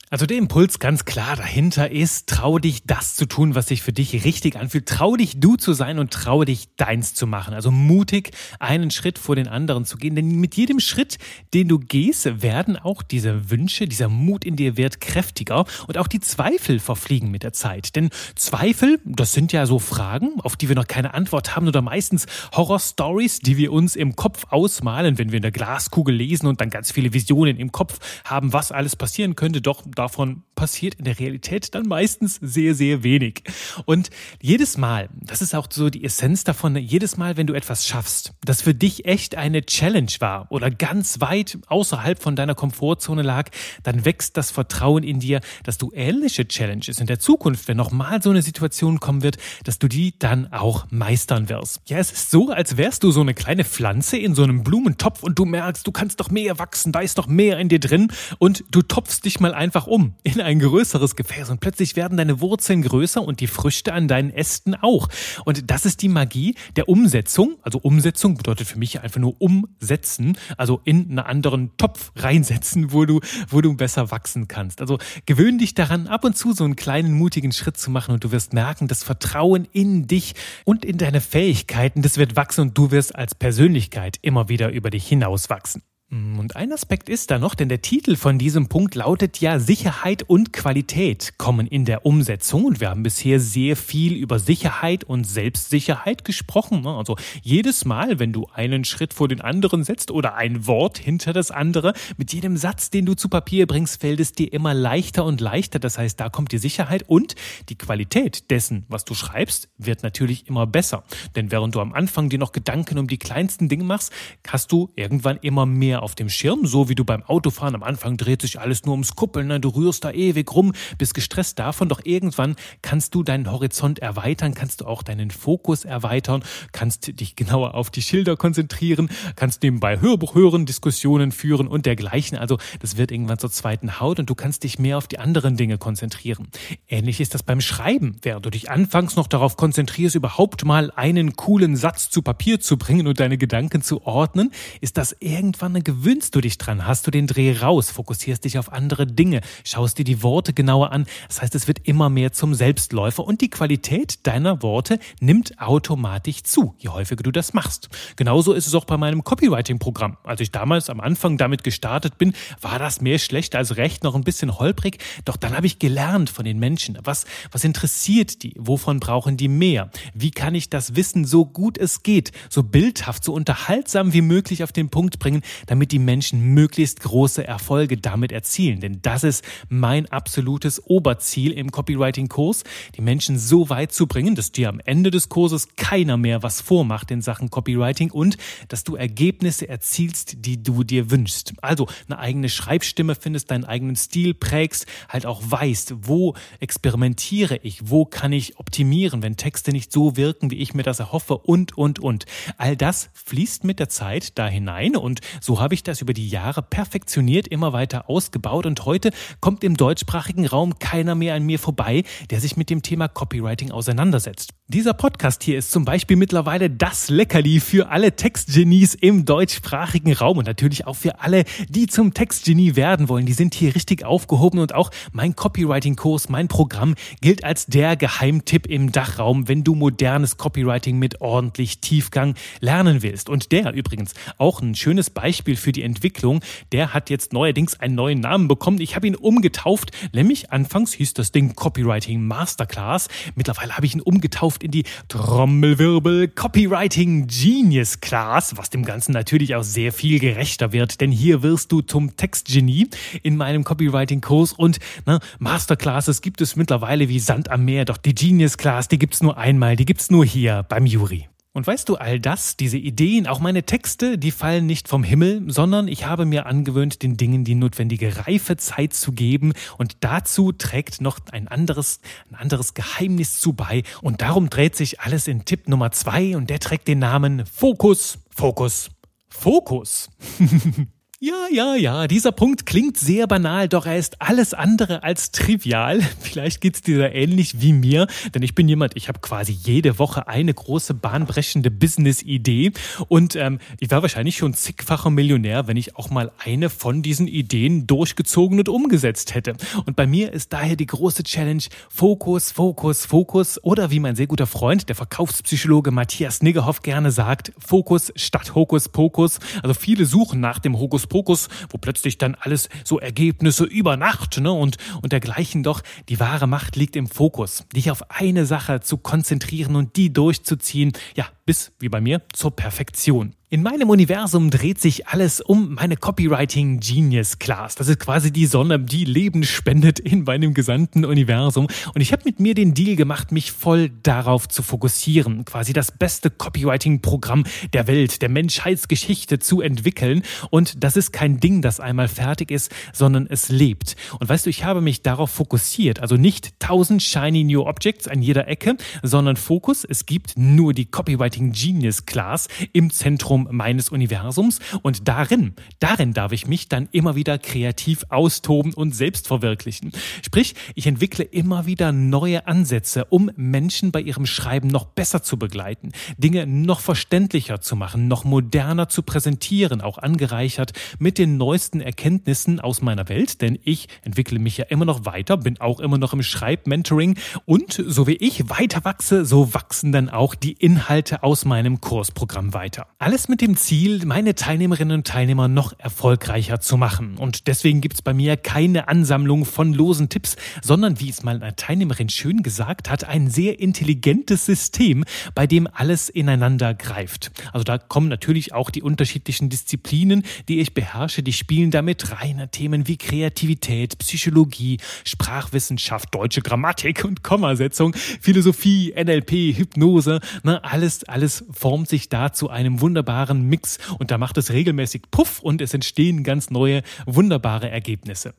Also 0.09 0.25
der 0.25 0.39
Impuls 0.39 0.79
ganz 0.79 1.05
klar 1.05 1.37
dahinter 1.37 1.91
ist, 1.91 2.29
trau 2.29 2.59
dich 2.59 2.85
das 2.85 3.15
zu 3.15 3.27
tun, 3.27 3.55
was 3.55 3.69
sich 3.69 3.83
für 3.83 3.93
dich 3.93 4.25
richtig 4.25 4.57
anfühlt. 4.57 4.87
Trau 4.87 5.17
dich 5.17 5.39
du 5.39 5.57
zu 5.57 5.75
sein 5.75 5.99
und 5.99 6.13
trau 6.13 6.45
dich 6.45 6.75
deins 6.77 7.15
zu 7.15 7.27
machen. 7.27 7.53
Also 7.53 7.71
mutig 7.71 8.31
einen 8.59 8.91
Schritt 8.91 9.19
vor 9.19 9.37
den 9.37 9.49
anderen 9.49 9.85
zu 9.85 9.99
gehen. 9.99 10.15
Denn 10.15 10.29
mit 10.41 10.55
jedem 10.57 10.81
Schritt, 10.81 11.19
den 11.53 11.69
du 11.69 11.79
gehst, 11.79 12.43
werden 12.43 12.77
auch 12.87 13.03
diese 13.03 13.51
Wünsche, 13.51 13.89
dieser 13.89 14.09
Mut 14.09 14.45
in 14.45 14.55
dir 14.55 14.77
wird 14.77 15.01
kräftiger 15.01 15.65
und 15.89 15.99
auch 15.99 16.07
die 16.07 16.21
Zweifel 16.21 16.79
verfliegen 16.79 17.33
mit 17.33 17.43
der 17.43 17.53
Zeit. 17.53 17.97
Denn 17.97 18.11
Zweifel, 18.37 19.01
das 19.05 19.33
sind 19.33 19.53
ja 19.53 19.67
so 19.67 19.81
Fragen, 19.81 20.41
auf 20.41 20.57
die 20.57 20.69
wir 20.69 20.77
noch 20.77 20.87
keine 20.87 21.13
Antwort 21.13 21.57
haben 21.57 21.67
oder 21.67 21.83
meistens 21.83 22.27
Horror-Stories, 22.53 23.41
die 23.41 23.57
wir 23.57 23.73
uns 23.73 23.97
im 23.97 24.15
Kopf 24.15 24.47
ausmalen, 24.51 25.19
wenn 25.19 25.33
wir 25.33 25.39
in 25.39 25.43
der 25.43 25.51
Glaskugel 25.51 26.15
lesen 26.15 26.47
und 26.47 26.61
dann 26.61 26.71
ganz 26.71 26.93
viele 26.93 27.13
Visionen 27.13 27.57
im 27.57 27.73
Kopf 27.73 27.99
haben, 28.25 28.53
was 28.53 28.71
alles 28.71 28.95
passieren 28.95 29.35
könnte. 29.35 29.61
Doch 29.61 29.83
davon 29.85 30.45
passiert 30.55 30.95
in 30.95 31.05
der 31.05 31.19
Realität 31.19 31.75
dann 31.75 31.87
meistens 31.89 32.39
sehr, 32.41 32.75
sehr 32.75 33.03
wenig. 33.03 33.43
Und 33.85 34.11
jedes 34.41 34.79
Mal, 34.79 35.09
das 35.21 35.43
ist 35.43 35.55
auch 35.55 35.67
so 35.71 35.91
die 35.91 36.05
Essenz 36.05 36.45
davon, 36.45 36.77
jedes 36.77 37.17
Mal, 37.17 37.37
wenn 37.37 37.47
du 37.47 37.55
etwas 37.55 37.87
schaffst, 37.87 38.33
das 38.45 38.63
für 38.63 38.75
dich 38.75 39.07
echt 39.07 39.35
eine 39.35 39.67
Challenge 39.67 40.13
war 40.21 40.51
oder 40.51 40.71
ganz 40.71 41.21
weit 41.21 41.59
außerhalb 41.67 42.23
von 42.23 42.37
deiner 42.37 42.55
Komfortzone, 42.55 42.76
Komfortzone 42.77 43.23
lag, 43.23 43.51
dann 43.85 44.05
wächst 44.05 44.37
das 44.37 44.51
Vertrauen 44.51 45.03
in 45.03 45.19
dir, 45.19 45.41
dass 45.65 45.79
du 45.79 45.91
ähnliche 45.95 46.47
Challenges 46.47 47.01
in 47.01 47.07
der 47.07 47.19
Zukunft, 47.19 47.69
wenn 47.69 47.77
nochmal 47.77 48.21
so 48.21 48.31
eine 48.31 48.43
Situation 48.43 49.01
kommen 49.01 49.23
wird, 49.23 49.39
dass 49.65 49.79
du 49.79 49.89
die 49.89 50.15
dann 50.19 50.53
auch 50.53 50.87
meistern 50.91 51.49
wirst. 51.49 51.81
Ja, 51.87 51.97
es 51.97 52.13
ist 52.13 52.31
so, 52.31 52.51
als 52.51 52.77
wärst 52.77 53.03
du 53.03 53.11
so 53.11 53.23
eine 53.23 53.33
kleine 53.33 53.65
Pflanze 53.65 54.19
in 54.19 54.35
so 54.35 54.43
einem 54.43 54.63
Blumentopf 54.63 55.23
und 55.23 55.39
du 55.39 55.47
merkst, 55.47 55.87
du 55.87 55.93
kannst 55.93 56.21
doch 56.21 56.31
mehr 56.31 56.59
wachsen, 56.59 56.93
da 56.93 57.01
ist 57.01 57.17
doch 57.17 57.29
mehr 57.29 57.59
in 57.59 57.71
dir 57.71 57.81
drin 57.81 58.09
und 58.39 58.65
du 58.71 58.83
topfst 58.83 59.23
dich 59.25 59.41
mal 59.41 59.55
einfach 59.55 59.87
um 59.87 60.15
in 60.23 60.41
ein 60.43 60.59
größeres 60.59 61.17
Gefäß 61.17 61.49
und 61.49 61.61
plötzlich 61.61 61.97
werden 61.97 62.19
deine 62.19 62.41
Wurzeln 62.41 62.83
größer 62.83 63.23
und 63.23 63.41
die 63.41 63.47
Früchte 63.47 63.95
an 63.95 64.07
deinen 64.07 64.31
Ästen 64.31 64.75
auch. 64.75 65.09
Und 65.47 65.71
das 65.71 65.87
ist 65.87 66.03
die 66.03 66.09
Magie 66.09 66.57
der 66.77 66.89
Umsetzung. 66.91 67.57
Also 67.63 67.79
Umsetzung 67.79 68.37
bedeutet 68.37 68.67
für 68.67 68.79
mich 68.79 69.01
einfach 69.01 69.21
nur 69.21 69.41
umsetzen, 69.41 70.37
also 70.59 70.83
in 70.85 71.07
einen 71.07 71.19
anderen 71.21 71.77
Topf 71.79 72.13
reinsetzen 72.17 72.66
setzen, 72.67 72.93
wo 72.93 73.05
du, 73.05 73.21
wo 73.49 73.61
du 73.61 73.75
besser 73.75 74.11
wachsen 74.11 74.49
kannst. 74.49 74.81
Also 74.81 74.99
gewöhn 75.27 75.59
dich 75.59 75.75
daran, 75.75 76.07
ab 76.07 76.25
und 76.25 76.37
zu 76.37 76.53
so 76.53 76.65
einen 76.65 76.77
kleinen 76.77 77.13
mutigen 77.13 77.53
Schritt 77.53 77.77
zu 77.77 77.91
machen 77.91 78.13
und 78.13 78.25
du 78.25 78.33
wirst 78.33 78.53
merken, 78.53 78.89
das 78.89 79.03
Vertrauen 79.03 79.67
in 79.73 80.07
dich 80.07 80.35
und 80.65 80.85
in 80.85 80.99
deine 80.99 81.21
Fähigkeiten, 81.21 82.03
das 82.03 82.19
wird 82.19 82.37
wachsen 82.37 82.63
und 82.63 82.79
du 82.79 82.91
wirst 82.91 83.15
als 83.15 83.35
Persönlichkeit 83.35 84.19
immer 84.23 84.49
wieder 84.49 84.71
über 84.71 84.91
dich 84.91 85.07
hinauswachsen. 85.07 85.83
Mm, 86.09 86.39
und 86.39 86.55
ein 86.55 86.73
Aspekt 86.73 87.09
ist 87.09 87.33
da 87.33 87.39
noch, 87.41 87.57
denn 87.57 87.69
der 87.69 87.83
Titel 87.83 88.15
von 88.15 88.39
diesem 88.39 88.69
Punkt 88.69 88.95
lautet 88.95 89.41
ja 89.41 89.59
Sicherheit 89.59 90.23
und 90.23 90.53
Qualität 90.53 91.37
kommen 91.37 91.67
in 91.67 91.85
der 91.85 92.07
Umsetzung 92.07 92.65
und 92.65 92.81
wir 92.81 92.91
haben 92.91 93.03
bisher 93.03 93.41
sehr 93.41 93.75
viel 93.75 94.13
über 94.15 94.39
Sicherheit 94.39 95.03
und 95.03 95.25
Selbstsicherheit 95.25 96.25
gesprochen. 96.25 96.83
Ne? 96.83 96.97
Also 96.97 97.17
jedes 97.43 97.85
Mal, 97.87 98.21
wenn 98.21 98.33
du 98.33 98.47
einen 98.55 98.85
Schritt 98.85 99.15
vor 99.15 99.27
den 99.27 99.41
anderen 99.41 99.83
setzt 99.83 100.13
oder 100.13 100.37
ein 100.37 100.69
Wort 100.69 100.97
hinter 100.97 101.33
das 101.33 101.51
andere, 101.51 101.93
mit 102.17 102.33
jedem 102.33 102.57
Satz, 102.57 102.91
den 102.91 103.05
du 103.05 103.15
zu 103.15 103.29
Papier 103.29 103.67
bringst, 103.67 104.01
fällt 104.01 104.21
es 104.21 104.31
dir 104.31 104.53
immer 104.53 104.75
leichter 104.75 105.25
und 105.25 105.41
leichter. 105.41 105.81
Das 105.81 105.99
heißt, 105.99 106.21
da 106.21 106.29
kommt 106.29 106.53
die 106.53 106.59
Sicherheit 106.59 107.03
und 107.09 107.35
die 107.69 107.79
Qualität 107.79 108.49
dessen, 108.53 108.87
was 108.89 109.05
du 109.05 109.15
schreibst, 109.15 109.71
wird 109.77 110.05
natürlich 110.05 110.47
immer 110.47 110.69
besser. 110.69 111.03
Denn 111.35 111.51
während 111.51 111.75
du 111.75 111.81
am 111.81 111.93
Anfang 111.93 112.29
dir 112.29 112.39
noch 112.39 112.53
Gedanken 112.53 112.99
um 112.99 113.09
die 113.09 113.19
kleinsten 113.19 113.69
Dinge 113.69 113.83
machst, 113.83 114.13
hast 114.47 114.71
du 114.71 114.93
irgendwann 114.95 115.39
immer 115.39 115.67
mehr 115.67 115.96
mehr 115.97 116.03
auf 116.03 116.15
dem 116.15 116.29
Schirm, 116.29 116.67
so 116.67 116.91
wie 116.91 116.95
du 116.95 117.07
beim 117.07 117.23
Autofahren 117.23 117.75
am 117.75 117.83
Anfang 117.83 118.19
dreht 118.19 118.43
sich 118.43 118.61
alles 118.61 118.85
nur 118.85 118.93
ums 118.93 119.17
Kuppeln, 119.17 119.63
du 119.63 119.69
rührst 119.71 120.05
da 120.05 120.11
ewig 120.11 120.55
rum, 120.55 120.75
bist 120.99 121.15
gestresst 121.15 121.59
davon, 121.59 121.89
doch 121.89 122.03
irgendwann 122.05 122.55
kannst 122.83 123.15
du 123.15 123.23
deinen 123.23 123.51
Horizont 123.51 123.99
erweitern, 124.01 124.53
kannst 124.53 124.83
du 124.83 124.85
auch 124.85 125.03
deinen 125.03 125.31
Fokus 125.31 125.87
erweitern, 125.87 126.45
kannst 126.73 127.19
dich 127.19 127.35
genauer 127.35 127.75
auf 127.75 127.89
die 127.89 128.03
Schilder 128.03 128.37
konzentrieren, 128.37 129.09
kannst 129.37 129.63
nebenbei 129.63 129.99
Hörbuch 129.99 130.35
hören, 130.35 130.67
Diskussionen 130.67 131.33
führen 131.33 131.67
und 131.67 131.87
dergleichen. 131.87 132.37
Also 132.37 132.59
das 132.81 132.99
wird 132.99 133.11
irgendwann 133.11 133.39
zur 133.39 133.51
zweiten 133.51 133.99
Haut 133.99 134.19
und 134.19 134.29
du 134.29 134.35
kannst 134.35 134.65
dich 134.65 134.79
mehr 134.79 134.99
auf 134.99 135.07
die 135.07 135.19
anderen 135.19 135.57
Dinge 135.57 135.79
konzentrieren. 135.79 136.49
Ähnlich 136.89 137.23
ist 137.23 137.33
das 137.33 137.43
beim 137.43 137.63
Schreiben, 137.63 138.19
während 138.21 138.45
du 138.45 138.51
dich 138.51 138.71
anfangs 138.71 139.17
noch 139.17 139.29
darauf 139.29 139.57
konzentrierst, 139.57 140.15
überhaupt 140.15 140.67
mal 140.67 140.91
einen 140.95 141.37
coolen 141.37 141.75
Satz 141.75 142.11
zu 142.11 142.21
Papier 142.21 142.61
zu 142.61 142.77
bringen 142.77 143.07
und 143.07 143.19
deine 143.19 143.39
Gedanken 143.39 143.81
zu 143.81 144.07
ordnen, 144.07 144.53
ist 144.83 144.99
das 144.99 145.17
irgendwann 145.21 145.73
eine 145.73 145.86
gewöhnst 145.87 146.35
du 146.35 146.41
dich 146.41 146.59
dran, 146.59 146.85
hast 146.85 147.07
du 147.07 147.13
den 147.13 147.29
Dreh 147.29 147.57
raus, 147.59 147.93
fokussierst 147.93 148.45
dich 148.45 148.59
auf 148.59 148.73
andere 148.73 149.07
Dinge, 149.07 149.41
schaust 149.63 149.99
dir 149.99 150.05
die 150.05 150.21
Worte 150.21 150.53
genauer 150.53 150.91
an. 150.91 151.07
Das 151.29 151.41
heißt, 151.41 151.55
es 151.55 151.69
wird 151.69 151.79
immer 151.85 152.11
mehr 152.11 152.33
zum 152.33 152.55
Selbstläufer 152.55 153.25
und 153.25 153.41
die 153.41 153.51
Qualität 153.51 154.27
deiner 154.27 154.63
Worte 154.63 154.99
nimmt 155.21 155.61
automatisch 155.61 156.43
zu, 156.43 156.75
je 156.79 156.89
häufiger 156.89 157.23
du 157.23 157.31
das 157.31 157.55
machst. 157.55 157.89
Genauso 158.17 158.53
ist 158.53 158.67
es 158.67 158.75
auch 158.75 158.85
bei 158.85 158.97
meinem 158.97 159.23
Copywriting-Programm. 159.23 160.17
Als 160.25 160.41
ich 160.41 160.51
damals 160.51 160.91
am 160.91 160.99
Anfang 160.99 161.39
damit 161.39 161.63
gestartet 161.63 162.19
bin, 162.19 162.33
war 162.61 162.81
das 162.81 163.01
mehr 163.01 163.21
schlecht 163.21 163.55
als 163.55 163.77
recht, 163.77 164.03
noch 164.03 164.17
ein 164.17 164.25
bisschen 164.25 164.59
holprig. 164.59 164.99
Doch 165.25 165.37
dann 165.37 165.57
habe 165.57 165.67
ich 165.67 165.79
gelernt 165.79 166.31
von 166.31 166.45
den 166.45 166.59
Menschen. 166.59 166.99
Was, 167.05 167.27
was 167.53 167.63
interessiert 167.63 168.43
die? 168.43 168.55
Wovon 168.59 168.99
brauchen 168.99 169.37
die 169.37 169.47
mehr? 169.47 169.93
Wie 170.15 170.33
kann 170.33 170.57
ich 170.57 170.69
das 170.69 170.97
Wissen 170.97 171.25
so 171.25 171.47
gut 171.47 171.79
es 171.79 172.03
geht, 172.03 172.33
so 172.51 172.65
bildhaft, 172.65 173.23
so 173.23 173.33
unterhaltsam 173.33 174.13
wie 174.13 174.23
möglich 174.23 174.65
auf 174.65 174.73
den 174.73 174.89
Punkt 174.89 175.21
bringen, 175.21 175.43
damit 175.77 175.93
die 175.93 175.99
Menschen 175.99 176.55
möglichst 176.55 177.01
große 177.01 177.47
Erfolge 177.47 177.99
damit 177.99 178.33
erzielen? 178.33 178.81
Denn 178.81 179.01
das 179.03 179.25
ist 179.25 179.45
mein 179.69 180.07
absolutes 180.07 180.83
Oberziel 180.87 181.53
im 181.53 181.71
Copywriting-Kurs, 181.71 182.65
die 182.97 183.03
Menschen 183.03 183.39
so 183.39 183.69
weit 183.69 183.93
zu 183.93 184.07
bringen, 184.07 184.35
dass 184.35 184.53
dir 184.53 184.71
am 184.71 184.81
Ende 184.81 185.11
des 185.11 185.29
Kurses 185.29 185.69
keiner 185.77 186.17
mehr 186.17 186.43
was 186.43 186.63
vormacht 186.63 187.11
in 187.11 187.21
Sachen 187.21 187.51
Copywriting 187.51 188.11
und 188.11 188.39
dass 188.69 188.85
du 188.85 188.97
Ergebnisse 188.97 189.69
erzielst, 189.69 190.47
die 190.47 190.63
du 190.63 190.83
dir 190.83 191.11
wünschst. 191.11 191.53
Also 191.61 191.89
eine 192.09 192.19
eigene 192.21 192.49
Schreibstimme 192.49 193.15
findest, 193.15 193.51
deinen 193.51 193.67
eigenen 193.67 193.97
Stil 193.97 194.33
prägst, 194.33 194.87
halt 195.11 195.27
auch 195.27 195.43
weißt, 195.45 195.95
wo 196.09 196.35
experimentiere 196.59 197.61
ich, 197.63 197.91
wo 197.91 198.07
kann 198.07 198.33
ich 198.33 198.59
optimieren, 198.59 199.23
wenn 199.23 199.37
Texte 199.37 199.73
nicht 199.73 199.93
so 199.93 200.17
wirken, 200.17 200.51
wie 200.51 200.57
ich 200.57 200.73
mir 200.73 200.85
das 200.85 201.01
erhoffe 201.01 201.37
und, 201.37 201.77
und, 201.77 201.99
und. 201.99 202.25
All 202.57 202.79
das 202.79 203.11
fließt 203.13 203.65
mit 203.65 203.79
der 203.79 203.91
Zeit 203.91 204.39
da 204.39 204.49
hinein 204.49 204.97
und 204.97 205.21
so 205.43 205.61
habe 205.67 205.75
ich 205.75 205.83
das 205.83 206.01
über 206.01 206.13
die 206.13 206.29
Jahre 206.29 206.63
perfektioniert, 206.63 207.49
immer 207.49 207.73
weiter 207.73 208.09
ausgebaut 208.09 208.67
und 208.67 208.85
heute 208.85 209.11
kommt 209.41 209.65
im 209.65 209.77
deutschsprachigen 209.77 210.47
Raum 210.47 210.79
keiner 210.79 211.17
mehr 211.17 211.35
an 211.35 211.43
mir 211.43 211.59
vorbei, 211.59 212.05
der 212.31 212.41
sich 212.41 212.57
mit 212.57 212.71
dem 212.71 212.83
Thema 212.83 213.09
Copywriting 213.09 213.73
auseinandersetzt. 213.73 214.55
Dieser 214.69 214.95
Podcast 214.95 215.43
hier 215.43 215.59
ist 215.59 215.73
zum 215.73 215.85
Beispiel 215.85 216.17
mittlerweile 216.17 216.71
das 216.71 217.09
Leckerli 217.09 217.59
für 217.59 217.89
alle 217.89 218.15
Textgenies 218.15 218.95
im 218.95 219.25
deutschsprachigen 219.25 220.13
Raum 220.13 220.39
und 220.39 220.47
natürlich 220.47 220.87
auch 220.87 220.95
für 220.95 221.21
alle, 221.21 221.43
die 221.69 221.89
zum 221.89 222.15
Textgenie 222.15 222.77
werden 222.77 223.09
wollen. 223.09 223.27
Die 223.27 223.33
sind 223.33 223.55
hier 223.55 223.75
richtig 223.75 224.05
aufgehoben 224.05 224.61
und 224.61 224.73
auch 224.73 224.93
mein 225.11 225.35
Copywriting-Kurs, 225.35 226.29
mein 226.29 226.47
Programm 226.47 226.95
gilt 227.21 227.43
als 227.43 227.67
der 227.67 227.97
Geheimtipp 227.97 228.69
im 228.69 228.93
Dachraum, 228.93 229.49
wenn 229.49 229.65
du 229.65 229.75
modernes 229.75 230.37
Copywriting 230.37 230.97
mit 230.97 231.21
ordentlich 231.21 231.81
Tiefgang 231.81 232.37
lernen 232.61 233.03
willst. 233.03 233.29
Und 233.29 233.51
der 233.51 233.73
übrigens 233.73 234.15
auch 234.39 234.63
ein 234.63 234.77
schönes 234.77 235.11
Beispiel 235.11 235.56
für 235.57 235.73
die 235.73 235.83
Entwicklung, 235.83 236.41
der 236.73 236.95
hat 236.95 237.11
jetzt 237.11 237.33
neuerdings 237.33 237.79
einen 237.79 237.95
neuen 237.95 238.21
Namen 238.21 238.49
bekommen. 238.49 238.81
Ich 238.81 238.97
habe 238.97 239.07
ihn 239.07 239.15
umgetauft, 239.15 239.91
nämlich 240.13 240.53
anfangs 240.53 240.93
hieß 240.93 241.15
das 241.15 241.33
Ding 241.33 241.55
Copywriting 241.55 242.27
Masterclass. 242.27 243.09
Mittlerweile 243.35 243.77
habe 243.77 243.87
ich 243.87 243.95
ihn 243.95 244.01
umgetauft 244.01 244.63
in 244.63 244.71
die 244.71 244.85
Trommelwirbel 245.09 246.29
Copywriting 246.29 247.27
Genius 247.27 248.01
Class, 248.01 248.57
was 248.57 248.71
dem 248.71 248.85
Ganzen 248.85 249.13
natürlich 249.13 249.55
auch 249.55 249.63
sehr 249.63 249.93
viel 249.93 250.19
gerechter 250.19 250.73
wird, 250.73 251.01
denn 251.01 251.13
hier 251.13 251.43
wirst 251.43 251.73
du 251.73 251.81
zum 251.81 252.17
Textgenie 252.17 252.89
in 253.23 253.37
meinem 253.37 253.65
Copywriting 253.65 254.21
Kurs 254.21 254.53
und 254.53 254.79
ne, 255.07 255.21
Masterclasses 255.39 256.21
gibt 256.23 256.41
es 256.41 256.57
mittlerweile 256.57 257.09
wie 257.09 257.19
Sand 257.19 257.51
am 257.51 257.65
Meer, 257.65 257.85
doch 257.85 257.97
die 257.97 258.15
Genius 258.15 258.59
Class, 258.59 258.89
die 258.89 258.99
gibt's 258.99 259.23
nur 259.23 259.37
einmal, 259.39 259.77
die 259.77 259.85
gibt's 259.85 260.11
nur 260.11 260.25
hier 260.25 260.65
beim 260.69 260.87
Juri. 260.87 261.29
Und 261.57 261.67
weißt 261.67 261.89
du, 261.89 261.97
all 261.97 262.21
das, 262.21 262.59
diese 262.59 262.77
Ideen, 262.77 263.27
auch 263.27 263.41
meine 263.41 263.63
Texte, 263.63 264.19
die 264.19 264.31
fallen 264.31 264.67
nicht 264.67 264.89
vom 264.89 265.03
Himmel, 265.03 265.43
sondern 265.47 265.89
ich 265.89 266.05
habe 266.05 266.27
mir 266.27 266.45
angewöhnt, 266.45 267.03
den 267.03 267.17
Dingen 267.17 267.45
die 267.45 267.55
notwendige 267.55 268.27
Reifezeit 268.27 268.93
zu 268.93 269.13
geben. 269.13 269.55
Und 269.79 269.97
dazu 270.01 270.53
trägt 270.53 271.01
noch 271.01 271.19
ein 271.33 271.49
anderes, 271.49 272.01
ein 272.31 272.35
anderes 272.35 272.75
Geheimnis 272.75 273.41
zu 273.41 273.55
bei. 273.55 273.85
Und 274.03 274.21
darum 274.21 274.51
dreht 274.51 274.77
sich 274.77 275.01
alles 275.01 275.29
in 275.29 275.47
Tipp 275.47 275.67
Nummer 275.67 275.93
zwei 275.93 276.37
und 276.37 276.51
der 276.51 276.61
trägt 276.61 276.89
den 276.89 276.99
Namen 276.99 277.47
Fokus, 277.47 278.19
Fokus, 278.29 278.91
Fokus. 279.31 280.11
Ja, 281.19 281.47
ja, 281.51 281.75
ja, 281.77 282.09
dieser 282.09 282.31
Punkt 282.31 282.67
klingt 282.67 282.99
sehr 282.99 283.27
banal, 283.27 283.71
doch 283.71 283.87
er 283.87 283.97
ist 283.97 284.21
alles 284.21 284.53
andere 284.53 285.03
als 285.03 285.31
trivial. 285.31 286.03
Vielleicht 286.21 286.61
geht's 286.61 286.83
dir 286.83 286.99
da 286.99 287.09
ähnlich 287.09 287.63
wie 287.63 287.73
mir, 287.73 288.07
denn 288.35 288.43
ich 288.43 288.55
bin 288.55 288.69
jemand, 288.69 288.99
ich 288.99 289.09
habe 289.09 289.21
quasi 289.21 289.53
jede 289.53 289.99
Woche 289.99 290.29
eine 290.29 290.53
große 290.53 290.93
bahnbrechende 290.93 291.71
Business-Idee 291.71 292.73
und 293.09 293.35
ähm, 293.35 293.61
ich 293.81 293.91
war 293.91 294.03
wahrscheinlich 294.03 294.37
schon 294.37 294.53
zigfacher 294.53 295.09
Millionär, 295.09 295.67
wenn 295.67 295.79
ich 295.79 295.97
auch 295.97 296.11
mal 296.11 296.33
eine 296.37 296.69
von 296.69 297.03
diesen 297.03 297.29
Ideen 297.29 297.87
durchgezogen 297.87 298.59
und 298.59 298.69
umgesetzt 298.69 299.35
hätte. 299.35 299.55
Und 299.87 299.97
bei 299.97 300.07
mir 300.07 300.35
ist 300.35 300.53
daher 300.53 300.77
die 300.77 300.85
große 300.85 301.23
Challenge 301.23 301.65
Fokus, 301.89 302.53
Fokus, 302.53 303.07
Fokus 303.07 303.59
oder 303.65 303.91
wie 303.91 304.01
mein 304.01 304.17
sehr 304.17 304.27
guter 304.27 304.47
Freund, 304.47 304.91
der 304.91 304.97
Verkaufspsychologe 304.97 305.93
Matthias 305.93 306.43
Niggerhoff 306.43 306.83
gerne 306.83 307.11
sagt, 307.11 307.55
Fokus 307.59 308.13
statt 308.17 308.55
Hokus 308.55 308.91
Pokus. 308.91 309.39
Also 309.63 309.73
viele 309.73 310.05
suchen 310.05 310.41
nach 310.41 310.59
dem 310.59 310.79
Hokus 310.79 311.06
Hokuspokus, 311.13 311.49
wo 311.71 311.79
plötzlich 311.79 312.19
dann 312.19 312.37
alles 312.39 312.69
so 312.85 312.99
Ergebnisse 312.99 313.65
über 313.65 313.97
Nacht 313.97 314.39
ne, 314.39 314.53
und, 314.53 314.77
und 315.03 315.13
dergleichen. 315.13 315.63
Doch 315.63 315.83
die 316.09 316.21
wahre 316.21 316.47
Macht 316.47 316.77
liegt 316.77 316.97
im 316.97 317.09
Fokus, 317.09 317.65
dich 317.75 317.91
auf 317.91 318.11
eine 318.11 318.47
Sache 318.47 318.81
zu 318.81 318.99
konzentrieren 318.99 319.77
und 319.77 319.97
die 319.97 320.13
durchzuziehen, 320.13 320.93
ja, 321.15 321.27
bis, 321.47 321.73
wie 321.79 321.89
bei 321.89 322.01
mir, 322.01 322.23
zur 322.33 322.55
Perfektion. 322.55 323.35
In 323.49 323.63
meinem 323.63 323.91
Universum 323.91 324.51
dreht 324.51 324.81
sich 324.81 325.07
alles 325.07 325.41
um 325.41 325.75
meine 325.75 325.97
Copywriting 325.97 326.81
Genius 326.81 327.39
Class. 327.39 327.77
Das 327.77 327.87
ist 327.87 328.01
quasi 328.01 328.33
die 328.33 328.47
Sonne, 328.47 328.81
die 328.81 329.05
Leben 329.05 329.45
spendet 329.45 330.01
in 330.01 330.25
meinem 330.25 330.53
gesamten 330.53 331.05
Universum. 331.05 331.69
Und 331.95 332.01
ich 332.01 332.13
habe 332.13 332.23
mit 332.25 332.41
mir 332.41 332.55
den 332.55 332.75
Deal 332.75 332.97
gemacht, 332.97 333.31
mich 333.31 333.53
voll 333.53 333.91
darauf 334.03 334.49
zu 334.49 334.65
fokussieren, 334.65 335.45
quasi 335.45 335.73
das 335.73 335.93
beste 335.93 336.29
Copywriting-Programm 336.29 337.45
der 337.73 337.87
Welt, 337.87 338.21
der 338.21 338.31
Menschheitsgeschichte 338.31 339.39
zu 339.39 339.61
entwickeln. 339.61 340.23
Und 340.51 340.83
das 340.83 340.97
ist 340.97 341.13
kein 341.13 341.39
Ding, 341.39 341.63
das 341.63 341.79
einmal 341.79 342.09
fertig 342.09 342.51
ist, 342.51 342.73
sondern 342.93 343.29
es 343.29 343.49
lebt. 343.49 343.95
Und 344.19 344.29
weißt 344.29 344.47
du, 344.47 344.51
ich 344.51 344.65
habe 344.65 344.81
mich 344.81 345.03
darauf 345.03 345.31
fokussiert, 345.31 346.01
also 346.01 346.17
nicht 346.17 346.59
tausend 346.59 347.01
shiny 347.01 347.45
new 347.45 347.63
objects 347.63 348.09
an 348.09 348.23
jeder 348.23 348.49
Ecke, 348.49 348.77
sondern 349.05 349.37
Fokus. 349.37 349.85
Es 349.85 350.05
gibt 350.05 350.33
nur 350.37 350.75
die 350.75 350.87
Copywriting 350.87 351.36
Genius 351.37 352.07
Class 352.07 352.49
im 352.73 352.91
Zentrum 352.91 353.27
Zentrum 353.27 353.49
meines 353.51 353.89
Universums. 353.89 354.59
Und 354.83 355.09
darin, 355.09 355.55
darin 355.79 356.13
darf 356.13 356.33
ich 356.33 356.47
mich 356.47 356.69
dann 356.69 356.89
immer 356.93 357.17
wieder 357.17 357.39
kreativ 357.39 358.05
austoben 358.09 358.75
und 358.75 358.95
selbst 358.95 359.27
verwirklichen. 359.27 359.93
Sprich, 360.25 360.55
ich 360.75 360.87
entwickle 360.87 361.25
immer 361.25 361.67
wieder 361.67 361.93
neue 361.93 362.47
Ansätze, 362.47 363.07
um 363.07 363.31
Menschen 363.37 363.91
bei 363.93 364.01
ihrem 364.01 364.27
Schreiben 364.27 364.69
noch 364.69 364.85
besser 364.85 365.23
zu 365.23 365.39
begleiten, 365.39 365.93
Dinge 366.19 366.47
noch 366.47 366.81
verständlicher 366.81 367.61
zu 367.61 367.75
machen, 367.75 368.07
noch 368.07 368.25
moderner 368.25 368.89
zu 368.89 369.03
präsentieren, 369.03 369.81
auch 369.81 369.99
angereichert 369.99 370.73
mit 370.99 371.19
den 371.19 371.37
neuesten 371.37 371.81
Erkenntnissen 371.81 372.61
aus 372.61 372.83
meiner 372.83 373.09
Welt, 373.09 373.41
denn 373.41 373.59
ich 373.65 373.89
entwickle 374.03 374.39
mich 374.39 374.59
ja 374.59 374.67
immer 374.67 374.85
noch 374.85 375.05
weiter, 375.05 375.37
bin 375.37 375.61
auch 375.61 375.81
immer 375.81 375.99
noch 375.99 376.13
im 376.13 376.23
Schreibmentoring. 376.23 377.17
Und 377.45 377.83
so 377.87 378.07
wie 378.07 378.17
ich 378.17 378.49
weiter 378.49 378.85
wachse, 378.85 379.25
so 379.25 379.55
wachsen 379.55 379.93
dann 379.93 380.09
auch 380.09 380.35
die 380.35 380.53
Inhalte 380.53 381.23
aus 381.27 381.45
meinem 381.45 381.81
Kursprogramm 381.81 382.55
weiter. 382.55 382.87
Alles 383.01 383.27
mit 383.27 383.41
dem 383.41 383.57
Ziel, 383.57 384.07
meine 384.07 384.37
Teilnehmerinnen 384.37 384.99
und 384.99 385.09
Teilnehmer 385.09 385.49
noch 385.49 385.77
erfolgreicher 385.77 386.61
zu 386.61 386.77
machen. 386.77 387.19
Und 387.19 387.49
deswegen 387.49 387.81
gibt's 387.81 388.01
bei 388.01 388.15
mir 388.15 388.37
keine 388.37 388.87
Ansammlung 388.87 389.45
von 389.45 389.75
losen 389.75 390.09
Tipps, 390.09 390.37
sondern 390.63 391.01
wie 391.01 391.09
es 391.09 391.25
mal 391.25 391.43
eine 391.43 391.57
Teilnehmerin 391.57 392.11
schön 392.11 392.45
gesagt 392.45 392.89
hat, 392.89 393.03
ein 393.03 393.29
sehr 393.29 393.59
intelligentes 393.59 394.47
System, 394.47 395.05
bei 395.35 395.49
dem 395.49 395.67
alles 395.67 396.09
ineinander 396.09 396.75
greift. 396.75 397.33
Also 397.53 397.65
da 397.65 397.77
kommen 397.77 398.07
natürlich 398.07 398.55
auch 398.55 398.71
die 398.71 398.83
unterschiedlichen 398.83 399.49
Disziplinen, 399.49 400.23
die 400.49 400.61
ich 400.61 400.75
beherrsche, 400.75 401.25
die 401.25 401.33
spielen 401.33 401.73
damit 401.73 402.13
rein. 402.13 402.47
Themen 402.53 402.87
wie 402.87 402.99
Kreativität, 402.99 403.99
Psychologie, 403.99 404.79
Sprachwissenschaft, 405.03 406.15
deutsche 406.15 406.41
Grammatik 406.41 407.05
und 407.05 407.25
Kommasetzung, 407.25 407.95
Philosophie, 408.21 408.95
NLP, 408.97 409.59
Hypnose, 409.59 410.21
ne, 410.45 410.63
alles, 410.63 411.03
alles 411.17 411.47
formt 411.51 411.89
sich 411.89 412.11
da 412.11 412.35
zu 412.35 412.51
einem 412.51 412.83
wunderbaren 412.83 413.49
Mix 413.49 413.79
und 413.99 414.11
da 414.11 414.19
macht 414.19 414.37
es 414.37 414.53
regelmäßig 414.53 415.05
Puff 415.11 415.41
und 415.41 415.63
es 415.63 415.73
entstehen 415.73 416.25
ganz 416.25 416.51
neue, 416.51 416.83
wunderbare 417.07 417.71
Ergebnisse. 417.71 418.35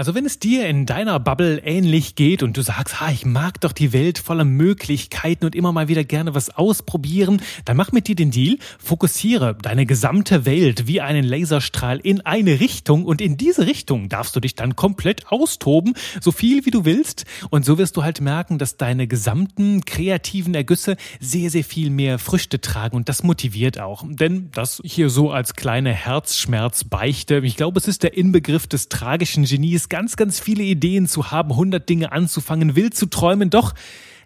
Also 0.00 0.14
wenn 0.14 0.24
es 0.24 0.38
dir 0.38 0.66
in 0.66 0.86
deiner 0.86 1.20
Bubble 1.20 1.58
ähnlich 1.62 2.14
geht 2.14 2.42
und 2.42 2.56
du 2.56 2.62
sagst, 2.62 3.02
ha, 3.02 3.10
ich 3.12 3.26
mag 3.26 3.60
doch 3.60 3.72
die 3.72 3.92
Welt 3.92 4.18
voller 4.18 4.46
Möglichkeiten 4.46 5.44
und 5.44 5.54
immer 5.54 5.72
mal 5.72 5.88
wieder 5.88 6.04
gerne 6.04 6.34
was 6.34 6.48
ausprobieren, 6.48 7.42
dann 7.66 7.76
mach 7.76 7.92
mit 7.92 8.08
dir 8.08 8.14
den 8.14 8.30
Deal, 8.30 8.56
fokussiere 8.78 9.58
deine 9.60 9.84
gesamte 9.84 10.46
Welt 10.46 10.86
wie 10.86 11.02
einen 11.02 11.22
Laserstrahl 11.22 11.98
in 11.98 12.22
eine 12.22 12.60
Richtung 12.60 13.04
und 13.04 13.20
in 13.20 13.36
diese 13.36 13.66
Richtung 13.66 14.08
darfst 14.08 14.34
du 14.34 14.40
dich 14.40 14.54
dann 14.54 14.74
komplett 14.74 15.30
austoben, 15.30 15.92
so 16.18 16.32
viel 16.32 16.64
wie 16.64 16.70
du 16.70 16.86
willst 16.86 17.26
und 17.50 17.66
so 17.66 17.76
wirst 17.76 17.94
du 17.98 18.02
halt 18.02 18.22
merken, 18.22 18.56
dass 18.56 18.78
deine 18.78 19.06
gesamten 19.06 19.84
kreativen 19.84 20.54
Ergüsse 20.54 20.96
sehr, 21.20 21.50
sehr 21.50 21.62
viel 21.62 21.90
mehr 21.90 22.18
Früchte 22.18 22.58
tragen 22.62 22.96
und 22.96 23.10
das 23.10 23.22
motiviert 23.22 23.78
auch. 23.78 24.02
Denn 24.08 24.48
das 24.52 24.80
hier 24.82 25.10
so 25.10 25.30
als 25.30 25.56
kleine 25.56 25.92
Herzschmerzbeichte, 25.92 27.42
ich 27.44 27.58
glaube, 27.58 27.78
es 27.78 27.86
ist 27.86 28.02
der 28.02 28.16
Inbegriff 28.16 28.66
des 28.66 28.88
tragischen 28.88 29.44
Genies, 29.44 29.89
ganz, 29.90 30.16
ganz 30.16 30.40
viele 30.40 30.62
Ideen 30.62 31.06
zu 31.06 31.30
haben, 31.30 31.50
100 31.50 31.86
Dinge 31.86 32.12
anzufangen, 32.12 32.74
wild 32.76 32.94
zu 32.94 33.06
träumen, 33.06 33.50
doch 33.50 33.74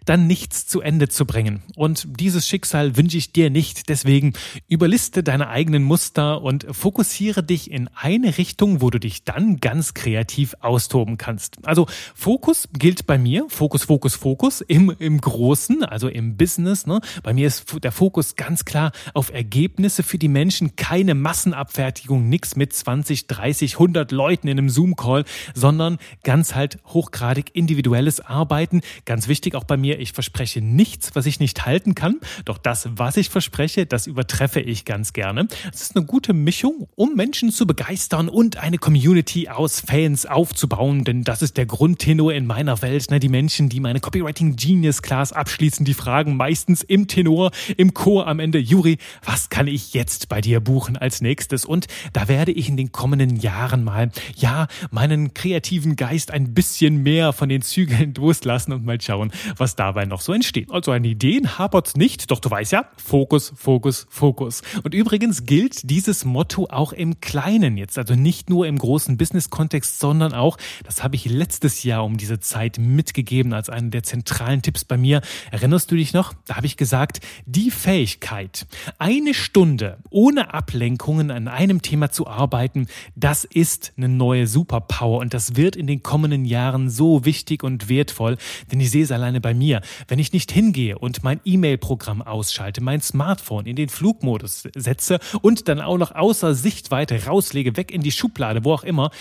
dann 0.05 0.27
nichts 0.27 0.67
zu 0.67 0.81
Ende 0.81 1.09
zu 1.09 1.25
bringen. 1.25 1.61
Und 1.75 2.07
dieses 2.19 2.47
Schicksal 2.47 2.95
wünsche 2.95 3.17
ich 3.17 3.31
dir 3.31 3.49
nicht. 3.49 3.89
Deswegen 3.89 4.33
überliste 4.67 5.23
deine 5.23 5.49
eigenen 5.49 5.83
Muster 5.83 6.41
und 6.41 6.65
fokussiere 6.71 7.43
dich 7.43 7.71
in 7.71 7.89
eine 7.95 8.37
Richtung, 8.37 8.81
wo 8.81 8.89
du 8.89 8.99
dich 8.99 9.23
dann 9.23 9.57
ganz 9.57 9.93
kreativ 9.93 10.55
austoben 10.61 11.17
kannst. 11.17 11.57
Also 11.63 11.87
Fokus 12.13 12.69
gilt 12.73 13.07
bei 13.07 13.17
mir, 13.17 13.45
Fokus, 13.49 13.83
Fokus, 13.83 14.15
Fokus 14.15 14.61
im, 14.61 14.95
im 14.99 15.19
Großen, 15.19 15.83
also 15.83 16.07
im 16.07 16.37
Business. 16.37 16.85
Ne? 16.85 17.01
Bei 17.23 17.33
mir 17.33 17.47
ist 17.47 17.83
der 17.83 17.91
Fokus 17.91 18.35
ganz 18.35 18.65
klar 18.65 18.91
auf 19.13 19.33
Ergebnisse 19.33 20.03
für 20.03 20.17
die 20.17 20.27
Menschen, 20.27 20.75
keine 20.75 21.15
Massenabfertigung, 21.15 22.29
nichts 22.29 22.55
mit 22.55 22.73
20, 22.73 23.27
30, 23.27 23.73
100 23.73 24.11
Leuten 24.11 24.47
in 24.47 24.57
einem 24.57 24.69
Zoom-Call, 24.69 25.25
sondern 25.53 25.97
ganz 26.23 26.55
halt 26.55 26.79
hochgradig 26.85 27.51
individuelles 27.53 28.19
Arbeiten. 28.19 28.81
Ganz 29.05 29.27
wichtig 29.27 29.55
auch 29.55 29.63
bei 29.63 29.77
mir 29.77 29.94
ich 29.95 30.13
verspreche 30.13 30.61
nichts, 30.61 31.15
was 31.15 31.25
ich 31.25 31.39
nicht 31.39 31.65
halten 31.65 31.95
kann. 31.95 32.19
Doch 32.45 32.57
das, 32.57 32.89
was 32.95 33.17
ich 33.17 33.29
verspreche, 33.29 33.85
das 33.85 34.07
übertreffe 34.07 34.59
ich 34.59 34.85
ganz 34.85 35.13
gerne. 35.13 35.47
Es 35.73 35.81
ist 35.81 35.95
eine 35.95 36.05
gute 36.05 36.33
Mischung, 36.33 36.87
um 36.95 37.15
Menschen 37.15 37.51
zu 37.51 37.67
begeistern 37.67 38.29
und 38.29 38.57
eine 38.57 38.77
Community 38.77 39.49
aus 39.49 39.79
Fans 39.81 40.25
aufzubauen, 40.25 41.03
denn 41.03 41.23
das 41.23 41.41
ist 41.41 41.57
der 41.57 41.65
Grundtenor 41.65 42.33
in 42.33 42.45
meiner 42.45 42.81
Welt. 42.81 43.09
Ne? 43.11 43.19
Die 43.19 43.29
Menschen, 43.29 43.69
die 43.69 43.79
meine 43.79 43.99
Copywriting 43.99 44.55
Genius 44.55 45.01
Class 45.01 45.33
abschließen, 45.33 45.85
die 45.85 45.93
fragen 45.93 46.35
meistens 46.35 46.83
im 46.83 47.07
Tenor, 47.07 47.51
im 47.77 47.93
Chor 47.93 48.27
am 48.27 48.39
Ende, 48.39 48.59
Juri, 48.59 48.97
was 49.23 49.49
kann 49.49 49.67
ich 49.67 49.93
jetzt 49.93 50.29
bei 50.29 50.41
dir 50.41 50.59
buchen 50.59 50.97
als 50.97 51.21
nächstes? 51.21 51.65
Und 51.65 51.87
da 52.13 52.27
werde 52.27 52.51
ich 52.51 52.69
in 52.69 52.77
den 52.77 52.91
kommenden 52.91 53.37
Jahren 53.37 53.83
mal, 53.83 54.11
ja, 54.35 54.67
meinen 54.91 55.33
kreativen 55.33 55.95
Geist 55.95 56.31
ein 56.31 56.53
bisschen 56.53 57.03
mehr 57.03 57.33
von 57.33 57.49
den 57.49 57.61
Zügeln 57.61 58.13
loslassen 58.17 58.73
und 58.73 58.85
mal 58.85 58.99
schauen, 58.99 59.31
was 59.57 59.75
da 59.75 59.84
dabei 59.85 60.05
noch 60.05 60.21
so 60.21 60.33
entstehen. 60.33 60.69
Also 60.71 60.91
an 60.91 61.03
Ideen 61.03 61.57
hapert's 61.57 61.95
nicht, 61.95 62.31
doch 62.31 62.39
du 62.39 62.49
weißt 62.49 62.71
ja, 62.71 62.85
Fokus, 62.97 63.53
Fokus, 63.55 64.07
Fokus. 64.09 64.61
Und 64.83 64.93
übrigens 64.93 65.45
gilt 65.45 65.89
dieses 65.89 66.25
Motto 66.25 66.67
auch 66.69 66.91
im 66.91 67.19
Kleinen 67.21 67.77
jetzt, 67.77 67.97
also 67.97 68.15
nicht 68.15 68.49
nur 68.49 68.67
im 68.67 68.77
großen 68.77 69.17
Business-Kontext, 69.17 69.99
sondern 69.99 70.33
auch, 70.33 70.57
das 70.83 71.03
habe 71.03 71.15
ich 71.15 71.25
letztes 71.25 71.83
Jahr 71.83 72.03
um 72.03 72.17
diese 72.17 72.39
Zeit 72.39 72.77
mitgegeben 72.79 73.53
als 73.53 73.69
einen 73.69 73.91
der 73.91 74.03
zentralen 74.03 74.61
Tipps 74.61 74.85
bei 74.85 74.97
mir. 74.97 75.21
Erinnerst 75.51 75.91
du 75.91 75.95
dich 75.95 76.13
noch? 76.13 76.33
Da 76.45 76.55
habe 76.55 76.65
ich 76.65 76.77
gesagt, 76.77 77.19
die 77.45 77.71
Fähigkeit, 77.71 78.65
eine 78.97 79.33
Stunde 79.33 79.97
ohne 80.09 80.53
Ablenkungen 80.53 81.31
an 81.31 81.47
einem 81.47 81.81
Thema 81.81 82.09
zu 82.11 82.27
arbeiten, 82.27 82.87
das 83.15 83.43
ist 83.43 83.93
eine 83.97 84.09
neue 84.09 84.47
Superpower 84.47 85.19
und 85.19 85.33
das 85.33 85.55
wird 85.55 85.75
in 85.75 85.87
den 85.87 86.03
kommenden 86.03 86.45
Jahren 86.45 86.89
so 86.89 87.25
wichtig 87.25 87.63
und 87.63 87.89
wertvoll, 87.89 88.37
denn 88.71 88.79
ich 88.79 88.91
sehe 88.91 89.03
es 89.03 89.11
alleine 89.11 89.41
bei 89.41 89.53
mir 89.53 89.74
mir, 89.75 89.81
wenn 90.07 90.19
ich 90.19 90.33
nicht 90.33 90.51
hingehe 90.51 90.97
und 90.97 91.23
mein 91.23 91.39
E-Mail-Programm 91.43 92.21
ausschalte, 92.21 92.81
mein 92.81 93.01
Smartphone 93.01 93.65
in 93.65 93.75
den 93.75 93.89
Flugmodus 93.89 94.67
setze 94.75 95.19
und 95.41 95.67
dann 95.67 95.81
auch 95.81 95.97
noch 95.97 96.13
außer 96.13 96.55
Sichtweite 96.55 97.25
rauslege, 97.25 97.77
weg 97.77 97.91
in 97.91 98.01
die 98.01 98.11
Schublade, 98.11 98.63
wo 98.63 98.73
auch 98.73 98.83
immer, 98.83 99.11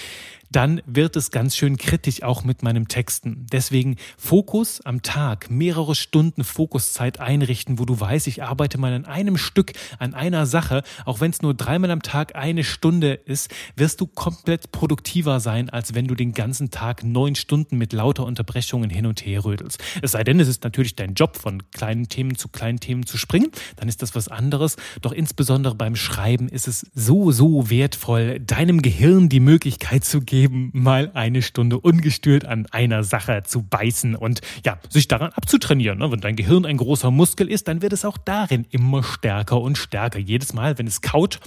dann 0.54 0.82
wird 0.86 1.16
es 1.16 1.32
ganz 1.32 1.56
schön 1.56 1.76
kritisch 1.76 2.22
auch 2.22 2.44
mit 2.44 2.62
meinem 2.62 2.86
Texten. 2.86 3.46
Deswegen 3.50 3.96
Fokus 4.16 4.80
am 4.82 5.02
Tag, 5.02 5.50
mehrere 5.50 5.96
Stunden 5.96 6.44
Fokuszeit 6.44 7.18
einrichten, 7.18 7.80
wo 7.80 7.84
du 7.84 7.98
weißt, 7.98 8.28
ich 8.28 8.44
arbeite 8.44 8.78
mal 8.78 8.92
an 8.92 9.04
einem 9.04 9.36
Stück, 9.36 9.72
an 9.98 10.14
einer 10.14 10.46
Sache, 10.46 10.84
auch 11.04 11.20
wenn 11.20 11.32
es 11.32 11.42
nur 11.42 11.54
dreimal 11.54 11.90
am 11.90 12.02
Tag 12.02 12.36
eine 12.36 12.62
Stunde 12.62 13.14
ist, 13.14 13.50
wirst 13.74 14.00
du 14.00 14.06
komplett 14.06 14.70
produktiver 14.70 15.40
sein, 15.40 15.70
als 15.70 15.94
wenn 15.94 16.06
du 16.06 16.14
den 16.14 16.32
ganzen 16.34 16.70
Tag 16.70 17.02
neun 17.02 17.34
Stunden 17.34 17.76
mit 17.76 17.92
lauter 17.92 18.24
Unterbrechungen 18.24 18.90
hin 18.90 19.06
und 19.06 19.26
her 19.26 19.44
rödelst. 19.44 19.82
Es 20.02 20.12
sei 20.12 20.22
denn, 20.22 20.38
es 20.38 20.46
ist 20.46 20.62
natürlich 20.62 20.94
dein 20.94 21.14
Job, 21.14 21.36
von 21.36 21.68
kleinen 21.72 22.08
Themen 22.08 22.36
zu 22.36 22.46
kleinen 22.46 22.78
Themen 22.78 23.06
zu 23.06 23.18
springen, 23.18 23.50
dann 23.74 23.88
ist 23.88 24.02
das 24.02 24.14
was 24.14 24.28
anderes. 24.28 24.76
Doch 25.02 25.10
insbesondere 25.12 25.74
beim 25.74 25.96
Schreiben 25.96 26.48
ist 26.48 26.68
es 26.68 26.86
so, 26.94 27.32
so 27.32 27.70
wertvoll, 27.70 28.38
deinem 28.38 28.82
Gehirn 28.82 29.28
die 29.28 29.40
Möglichkeit 29.40 30.04
zu 30.04 30.20
geben, 30.20 30.43
eben 30.44 30.70
mal 30.72 31.10
eine 31.14 31.42
Stunde 31.42 31.80
ungestört 31.80 32.44
an 32.44 32.66
einer 32.70 33.02
Sache 33.02 33.42
zu 33.44 33.62
beißen 33.62 34.14
und 34.14 34.42
ja, 34.64 34.78
sich 34.90 35.08
daran 35.08 35.32
abzutrainieren. 35.32 35.98
Ne? 35.98 36.12
Wenn 36.12 36.20
dein 36.20 36.36
Gehirn 36.36 36.66
ein 36.66 36.76
großer 36.76 37.10
Muskel 37.10 37.50
ist, 37.50 37.66
dann 37.66 37.80
wird 37.82 37.92
es 37.92 38.04
auch 38.04 38.18
darin 38.18 38.66
immer 38.70 39.02
stärker 39.02 39.60
und 39.60 39.78
stärker. 39.78 40.18
Jedes 40.18 40.52
Mal, 40.52 40.78
wenn 40.78 40.86
es 40.86 41.00
kaut, 41.00 41.40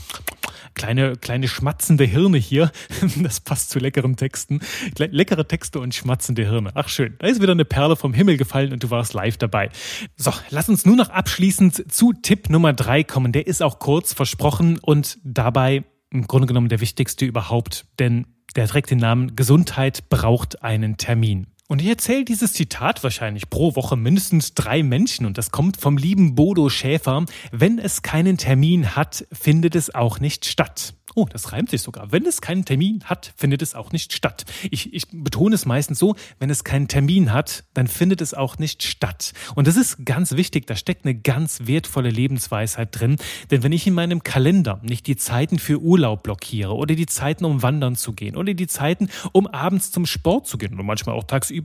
kleine, 0.74 1.16
kleine 1.16 1.48
schmatzende 1.48 2.04
Hirne 2.04 2.38
hier. 2.38 2.72
Das 3.28 3.40
passt 3.40 3.70
zu 3.72 3.80
leckeren 3.80 4.16
Texten. 4.16 4.62
Leckere 4.98 5.48
Texte 5.48 5.80
und 5.80 5.94
schmatzende 5.94 6.44
Hirne. 6.44 6.72
Ach 6.76 6.88
schön. 6.88 7.16
Da 7.20 7.28
ist 7.28 7.42
wieder 7.42 7.52
eine 7.52 7.66
Perle 7.66 7.96
vom 7.96 8.14
Himmel 8.14 8.38
gefallen 8.38 8.72
und 8.72 8.84
du 8.84 8.90
warst 8.90 9.14
live 9.14 9.38
dabei. 9.38 9.70
So, 10.16 10.32
lass 10.50 10.70
uns 10.70 10.86
nur 10.86 10.96
noch 10.96 11.10
abschließend 11.10 11.92
zu 11.92 12.14
Tipp 12.14 12.50
Nummer 12.50 12.74
drei 12.74 13.04
kommen. 13.04 13.32
Der 13.32 13.48
ist 13.48 13.62
auch 13.62 13.80
kurz 13.80 14.14
versprochen 14.14 14.78
und 14.80 15.18
dabei 15.24 15.84
im 16.10 16.28
Grunde 16.28 16.48
genommen 16.48 16.70
der 16.70 16.80
wichtigste 16.80 17.26
überhaupt. 17.26 17.86
Denn 18.00 18.26
der 18.56 18.68
trägt 18.68 18.90
den 18.92 19.00
Namen 19.00 19.36
Gesundheit 19.36 20.10
braucht 20.10 20.64
einen 20.64 20.98
Termin. 20.98 21.48
Und 21.70 21.82
ich 21.82 21.88
erzähle 21.90 22.24
dieses 22.24 22.54
Zitat 22.54 23.04
wahrscheinlich 23.04 23.50
pro 23.50 23.76
Woche 23.76 23.98
mindestens 23.98 24.54
drei 24.54 24.84
Menschen 24.84 25.26
und 25.26 25.38
das 25.38 25.52
kommt 25.52 25.76
vom 25.76 25.98
lieben 25.98 26.34
Bodo 26.34 26.70
Schäfer. 26.70 27.26
Wenn 27.52 27.78
es 27.78 28.02
keinen 28.02 28.38
Termin 28.38 28.96
hat, 28.96 29.28
findet 29.34 29.76
es 29.76 29.94
auch 29.94 30.22
nicht 30.22 30.46
statt. 30.46 30.94
Oh, 31.18 31.26
das 31.28 31.52
reimt 31.52 31.72
sich 31.72 31.82
sogar. 31.82 32.12
Wenn 32.12 32.28
es 32.28 32.42
keinen 32.42 32.64
Termin 32.64 33.04
hat, 33.06 33.34
findet 33.36 33.64
es 33.64 33.74
auch 33.74 33.92
nicht 33.92 34.14
statt. 34.14 34.46
Ich, 34.70 34.94
ich 34.94 35.08
betone 35.12 35.56
es 35.56 35.66
meistens 35.66 35.98
so, 35.98 36.16
wenn 36.38 36.52
es 36.52 36.64
keinen 36.64 36.88
Termin 36.88 37.34
hat, 37.34 37.64
dann 37.74 37.88
findet 37.88 38.22
es 38.22 38.36
auch 38.36 38.60
nicht 38.60 38.84
statt. 38.84 39.34
Und 39.56 39.66
das 39.68 39.78
ist 39.78 40.06
ganz 40.06 40.34
wichtig, 40.34 40.68
da 40.68 40.76
steckt 40.76 41.06
eine 41.06 41.16
ganz 41.16 41.62
wertvolle 41.64 42.12
Lebensweisheit 42.12 42.90
drin. 42.92 43.16
Denn 43.50 43.64
wenn 43.64 43.72
ich 43.72 43.88
in 43.88 43.96
meinem 43.96 44.22
Kalender 44.22 44.80
nicht 44.84 45.08
die 45.08 45.16
Zeiten 45.16 45.58
für 45.58 45.82
Urlaub 45.82 46.22
blockiere 46.22 46.76
oder 46.76 46.94
die 46.94 47.08
Zeiten, 47.08 47.46
um 47.46 47.64
wandern 47.64 47.96
zu 47.96 48.14
gehen 48.14 48.36
oder 48.36 48.54
die 48.54 48.68
Zeiten, 48.68 49.10
um 49.32 49.48
abends 49.48 49.92
zum 49.92 50.06
Sport 50.06 50.46
zu 50.46 50.60
gehen 50.60 50.80
und 50.80 50.86
manchmal 50.86 51.16
auch 51.16 51.24
tagsüber, 51.24 51.57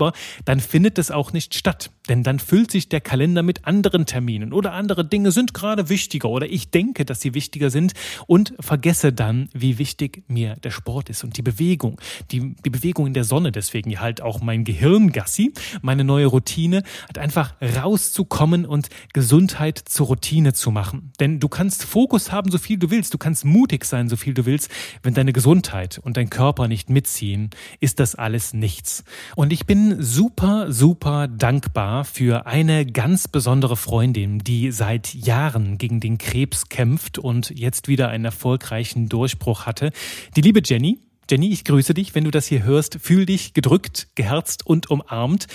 dann 0.45 0.61
findet 0.61 0.99
es 0.99 1.11
auch 1.11 1.33
nicht 1.33 1.55
statt. 1.55 1.91
Denn 2.09 2.25
dann 2.25 2.41
füllt 2.41 2.71
sich 2.73 2.89
der 2.89 3.01
Kalender 3.01 3.43
mit 3.43 3.65
anderen 3.65 4.07
Terminen 4.07 4.53
oder 4.53 4.73
andere 4.73 5.05
Dinge 5.05 5.31
sind 5.31 5.55
gerade 5.55 5.89
wichtiger 5.89 6.29
oder 6.29 6.47
ich 6.49 6.71
denke, 6.71 7.05
dass 7.05 7.21
sie 7.21 7.35
wichtiger 7.35 7.71
sind 7.71 7.93
und 8.27 8.55
vergesse 8.59 9.13
dann, 9.13 9.49
wie 9.53 9.79
wichtig 9.79 10.25
mir 10.27 10.57
der 10.57 10.71
Sport 10.71 11.11
ist 11.11 11.23
und 11.23 11.37
die 11.37 11.43
Bewegung. 11.43 12.01
Die, 12.33 12.57
die 12.65 12.71
Bewegung 12.71 13.07
in 13.07 13.15
der 13.15 13.25
Sonne, 13.25 13.53
deswegen 13.53 14.01
halt 14.01 14.21
auch 14.21 14.41
mein 14.41 14.65
Gehirngassi, 14.65 15.53
meine 15.81 16.03
neue 16.03 16.27
Routine, 16.27 16.83
hat 17.09 17.19
einfach 17.19 17.55
rauszukommen 17.61 18.67
und 18.67 18.89
Gesundheit 19.13 19.79
zur 19.79 20.09
Routine 20.09 20.53
zu 20.55 20.71
machen. 20.71 21.13
Denn 21.21 21.39
du 21.39 21.49
kannst 21.49 21.85
Fokus 21.85 22.33
haben, 22.33 22.51
so 22.51 22.59
viel 22.59 22.79
du 22.79 22.91
willst, 22.91 23.15
du 23.15 23.19
kannst 23.19 23.45
mutig 23.45 23.85
sein, 23.85 24.09
so 24.09 24.17
viel 24.17 24.35
du 24.35 24.45
willst. 24.45 24.71
Wenn 25.03 25.15
deine 25.15 25.33
Gesundheit 25.33 25.99
und 26.03 26.17
dein 26.17 26.31
Körper 26.31 26.67
nicht 26.67 26.91
mitziehen, 26.91 27.51
ist 27.81 28.01
das 28.01 28.15
alles 28.15 28.53
nichts. 28.53 29.05
Und 29.37 29.53
ich 29.53 29.67
bin 29.67 29.82
super, 30.01 30.73
super 30.73 31.29
dankbar 31.29 32.05
für 32.05 32.47
eine 32.47 32.87
ganz 32.87 33.29
besondere 33.29 33.77
Freundin, 33.77 34.39
die 34.39 34.71
seit 34.71 35.15
Jahren 35.15 35.79
gegen 35.79 36.01
den 36.01 36.19
Krebs 36.19 36.69
kämpft 36.69 37.19
und 37.19 37.51
jetzt 37.51 37.89
wieder 37.89 38.09
einen 38.09 38.25
erfolgreichen 38.25 39.09
Durchbruch 39.09 39.33
Durchbruch 39.33 39.67
hatte. 39.67 39.91
Die 40.37 40.41
liebe 40.41 40.61
Jenny, 40.65 40.99
Jenny, 41.31 41.51
ich 41.53 41.65
grüße 41.65 41.95
dich, 41.95 42.15
wenn 42.15 42.25
du 42.25 42.31
das 42.31 42.47
hier 42.47 42.63
hörst, 42.65 42.99
fühl 43.01 43.27
dich 43.27 43.55
gedrückt, 43.55 44.09
geherzt 44.15 44.67
und 44.67 44.91
umarmt. 44.91 45.47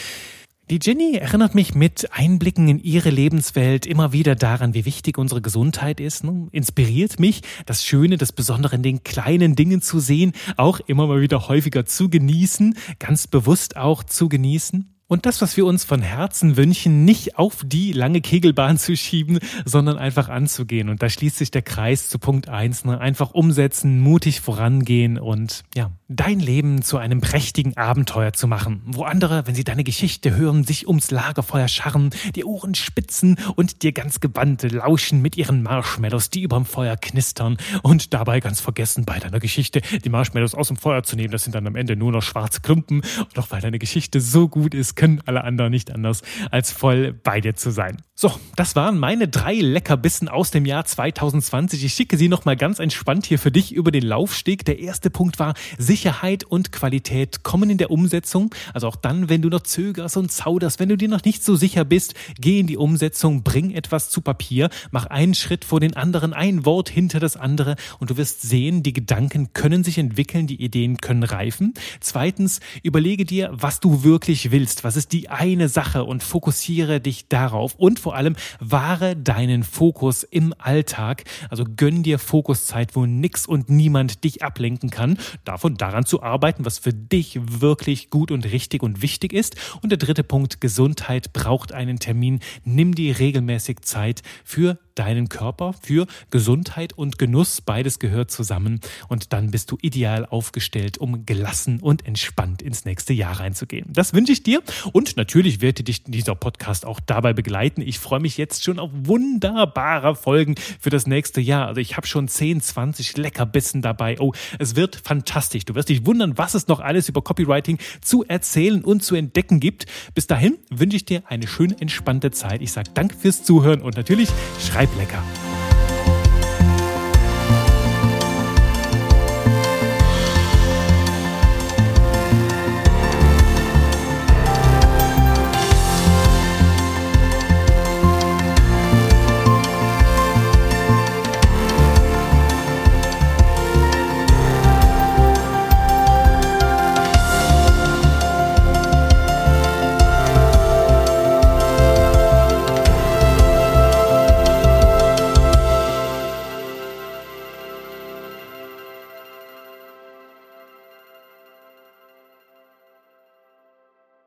Die 0.69 0.79
Jenny 0.83 1.15
erinnert 1.15 1.55
mich 1.55 1.75
mit 1.75 2.09
Einblicken 2.11 2.67
in 2.67 2.79
ihre 2.79 3.09
Lebenswelt 3.09 3.85
immer 3.85 4.11
wieder 4.11 4.35
daran, 4.35 4.73
wie 4.73 4.83
wichtig 4.83 5.17
unsere 5.17 5.41
Gesundheit 5.41 6.01
ist, 6.01 6.25
ne? 6.25 6.49
inspiriert 6.51 7.21
mich, 7.21 7.41
das 7.65 7.85
Schöne, 7.85 8.17
das 8.17 8.33
Besondere 8.33 8.75
in 8.75 8.83
den 8.83 9.01
kleinen 9.01 9.55
Dingen 9.55 9.81
zu 9.81 10.01
sehen, 10.01 10.33
auch 10.57 10.81
immer 10.81 11.07
mal 11.07 11.21
wieder 11.21 11.47
häufiger 11.47 11.85
zu 11.85 12.09
genießen, 12.09 12.77
ganz 12.99 13.27
bewusst 13.27 13.77
auch 13.77 14.03
zu 14.03 14.27
genießen. 14.27 14.93
Und 15.07 15.25
das, 15.25 15.41
was 15.41 15.55
wir 15.55 15.65
uns 15.65 15.85
von 15.85 16.01
Herzen 16.01 16.57
wünschen, 16.57 17.05
nicht 17.05 17.37
auf 17.37 17.63
die 17.65 17.93
lange 17.93 18.19
Kegelbahn 18.19 18.77
zu 18.77 18.97
schieben, 18.97 19.39
sondern 19.63 19.97
einfach 19.97 20.27
anzugehen. 20.27 20.89
Und 20.89 21.01
da 21.01 21.09
schließt 21.09 21.37
sich 21.37 21.49
der 21.49 21.61
Kreis 21.61 22.09
zu 22.09 22.19
Punkt 22.19 22.49
eins: 22.49 22.83
Ne? 22.83 22.99
Einfach 22.99 23.33
umsetzen, 23.33 24.01
mutig 24.01 24.41
vorangehen 24.41 25.17
und 25.17 25.63
ja, 25.75 25.91
dein 26.09 26.39
Leben 26.39 26.81
zu 26.81 26.97
einem 26.97 27.19
prächtigen 27.19 27.75
Abenteuer 27.75 28.31
zu 28.31 28.47
machen, 28.47 28.81
wo 28.85 29.03
andere, 29.03 29.45
wenn 29.45 29.55
sie 29.55 29.65
deine 29.65 29.83
Geschichte 29.83 30.35
hören, 30.35 30.63
sich 30.63 30.87
ums 30.87 31.11
Lagerfeuer 31.11 31.67
scharren, 31.67 32.11
die 32.35 32.45
Ohren 32.45 32.75
spitzen 32.75 33.37
und 33.55 33.83
dir 33.83 33.91
ganz 33.91 34.21
gebannt 34.21 34.63
lauschen 34.71 35.21
mit 35.21 35.35
ihren 35.35 35.63
Marshmallows, 35.63 36.29
die 36.29 36.43
überm 36.43 36.65
Feuer 36.65 36.95
knistern 36.95 37.57
und 37.83 38.13
dabei 38.13 38.39
ganz 38.39 38.61
vergessen, 38.61 39.03
bei 39.03 39.19
deiner 39.19 39.39
Geschichte 39.39 39.81
die 40.03 40.09
Marshmallows 40.09 40.55
aus 40.55 40.69
dem 40.69 40.77
Feuer 40.77 41.03
zu 41.03 41.17
nehmen. 41.17 41.31
Das 41.31 41.43
sind 41.43 41.55
dann 41.55 41.67
am 41.67 41.75
Ende 41.75 41.97
nur 41.97 42.11
noch 42.11 42.23
schwarze 42.23 42.61
Klumpen. 42.61 43.01
Und 43.19 43.37
auch 43.37 43.51
weil 43.51 43.61
deine 43.61 43.79
Geschichte 43.79 44.21
so 44.21 44.47
gut 44.47 44.73
ist, 44.73 44.95
können 44.95 45.21
alle 45.25 45.43
anderen 45.43 45.71
nicht 45.71 45.91
anders, 45.91 46.21
als 46.51 46.71
voll 46.71 47.13
bei 47.13 47.41
dir 47.41 47.55
zu 47.55 47.71
sein. 47.71 47.97
So, 48.19 48.33
das 48.55 48.75
waren 48.75 48.97
meine 48.97 49.27
drei 49.27 49.53
Leckerbissen 49.53 50.27
aus 50.27 50.49
dem 50.51 50.65
Jahr 50.65 50.85
2020. 50.85 51.83
Ich 51.83 51.93
schicke 51.93 52.17
sie 52.17 52.29
nochmal 52.29 52.55
ganz 52.55 52.79
entspannt 52.79 53.25
hier 53.25 53.37
für 53.37 53.51
dich 53.51 53.73
über 53.73 53.91
den 53.91 54.03
Laufsteg. 54.03 54.65
Der 54.65 54.79
erste 54.79 55.09
Punkt 55.09 55.37
war, 55.37 55.53
Sicherheit 55.97 56.43
und 56.43 56.71
Qualität 56.71 57.41
kommen 57.41 57.71
in 57.71 57.79
der 57.79 57.89
Umsetzung. 57.89 58.53
Also 58.71 58.87
auch 58.87 58.95
dann, 58.95 59.29
wenn 59.29 59.41
du 59.41 59.49
noch 59.49 59.61
zögerst 59.61 60.15
und 60.15 60.31
zauderst, 60.31 60.79
wenn 60.79 60.89
du 60.89 60.95
dir 60.95 61.07
noch 61.07 61.23
nicht 61.23 61.43
so 61.43 61.55
sicher 61.55 61.85
bist, 61.85 62.13
geh 62.39 62.59
in 62.59 62.67
die 62.67 62.77
Umsetzung, 62.77 63.41
bring 63.41 63.71
etwas 63.71 64.11
zu 64.11 64.21
Papier, 64.21 64.69
mach 64.91 65.07
einen 65.07 65.33
Schritt 65.33 65.65
vor 65.65 65.79
den 65.79 65.95
anderen, 65.95 66.33
ein 66.33 66.65
Wort 66.65 66.87
hinter 66.87 67.19
das 67.19 67.35
andere 67.35 67.77
und 67.97 68.11
du 68.11 68.17
wirst 68.17 68.43
sehen, 68.43 68.83
die 68.83 68.93
Gedanken 68.93 69.53
können 69.53 69.83
sich 69.83 69.97
entwickeln, 69.97 70.45
die 70.45 70.61
Ideen 70.61 70.97
können 70.97 71.23
reifen. 71.23 71.73
Zweitens, 71.99 72.59
überlege 72.83 73.25
dir, 73.25 73.49
was 73.51 73.79
du 73.79 74.03
wirklich 74.03 74.51
willst. 74.51 74.83
Was 74.83 74.97
ist 74.97 75.13
die 75.13 75.29
eine 75.29 75.67
Sache 75.67 76.03
und 76.03 76.21
fokussiere 76.21 77.01
dich 77.01 77.27
darauf. 77.27 77.73
Und 77.73 77.99
vor 77.99 78.15
allem 78.15 78.35
wahre 78.59 79.15
deinen 79.15 79.63
Fokus 79.63 80.21
im 80.21 80.53
Alltag. 80.59 81.23
Also 81.49 81.65
gönn 81.65 82.03
dir 82.03 82.19
Fokuszeit, 82.19 82.95
wo 82.95 83.07
nix 83.07 83.47
und 83.47 83.71
niemand 83.71 84.23
dich 84.23 84.43
ablenken 84.43 84.91
kann. 84.91 85.17
Davon 85.43 85.75
daran 85.87 86.05
zu 86.05 86.21
arbeiten, 86.21 86.65
was 86.65 86.79
für 86.79 86.93
dich 86.93 87.39
wirklich 87.41 88.09
gut 88.09 88.31
und 88.31 88.45
richtig 88.45 88.83
und 88.83 89.01
wichtig 89.01 89.31
ist. 89.31 89.55
Und 89.81 89.89
der 89.89 89.97
dritte 89.97 90.23
Punkt, 90.23 90.59
Gesundheit 90.59 91.31
braucht 91.31 91.71
einen 91.71 91.99
Termin. 91.99 92.41
Nimm 92.65 92.93
dir 92.93 93.19
regelmäßig 93.19 93.81
Zeit 93.81 94.21
für 94.43 94.77
deinen 94.97 95.29
Körper 95.29 95.73
für 95.81 96.07
Gesundheit 96.31 96.93
und 96.93 97.17
Genuss. 97.17 97.61
Beides 97.61 97.99
gehört 97.99 98.31
zusammen 98.31 98.81
und 99.07 99.33
dann 99.33 99.51
bist 99.51 99.71
du 99.71 99.77
ideal 99.81 100.25
aufgestellt, 100.25 100.97
um 100.97 101.25
gelassen 101.25 101.79
und 101.79 102.05
entspannt 102.05 102.61
ins 102.61 102.85
nächste 102.85 103.13
Jahr 103.13 103.39
reinzugehen. 103.39 103.87
Das 103.91 104.13
wünsche 104.13 104.31
ich 104.31 104.43
dir 104.43 104.61
und 104.93 105.17
natürlich 105.17 105.61
wird 105.61 105.87
dich 105.87 106.03
dieser 106.03 106.35
Podcast 106.35 106.85
auch 106.85 106.99
dabei 106.99 107.33
begleiten. 107.33 107.81
Ich 107.81 107.99
freue 107.99 108.19
mich 108.19 108.37
jetzt 108.37 108.63
schon 108.63 108.79
auf 108.79 108.91
wunderbare 108.93 110.15
Folgen 110.15 110.55
für 110.79 110.89
das 110.89 111.07
nächste 111.07 111.41
Jahr. 111.41 111.67
Also 111.67 111.81
ich 111.81 111.97
habe 111.97 112.07
schon 112.07 112.27
10, 112.27 112.61
20 112.61 113.17
Leckerbissen 113.17 113.81
dabei. 113.81 114.17
Oh, 114.19 114.33
es 114.59 114.75
wird 114.75 114.95
fantastisch. 114.95 115.65
Du 115.65 115.75
wirst 115.75 115.89
dich 115.89 116.05
wundern, 116.05 116.37
was 116.37 116.53
es 116.53 116.67
noch 116.67 116.79
alles 116.79 117.09
über 117.09 117.21
Copywriting 117.21 117.77
zu 118.01 118.23
erzählen 118.25 118.83
und 118.83 119.03
zu 119.03 119.15
entdecken 119.15 119.59
gibt. 119.59 119.85
Bis 120.13 120.27
dahin 120.27 120.57
wünsche 120.69 120.97
ich 120.97 121.05
dir 121.05 121.23
eine 121.27 121.47
schöne, 121.47 121.75
entspannte 121.79 122.31
Zeit. 122.31 122.61
Ich 122.61 122.71
sage 122.71 122.89
danke 122.93 123.15
fürs 123.15 123.43
Zuhören 123.43 123.81
und 123.81 123.95
natürlich 123.95 124.29
schreib 124.59 124.86
bleib 124.93 125.07
lecker. 125.07 125.46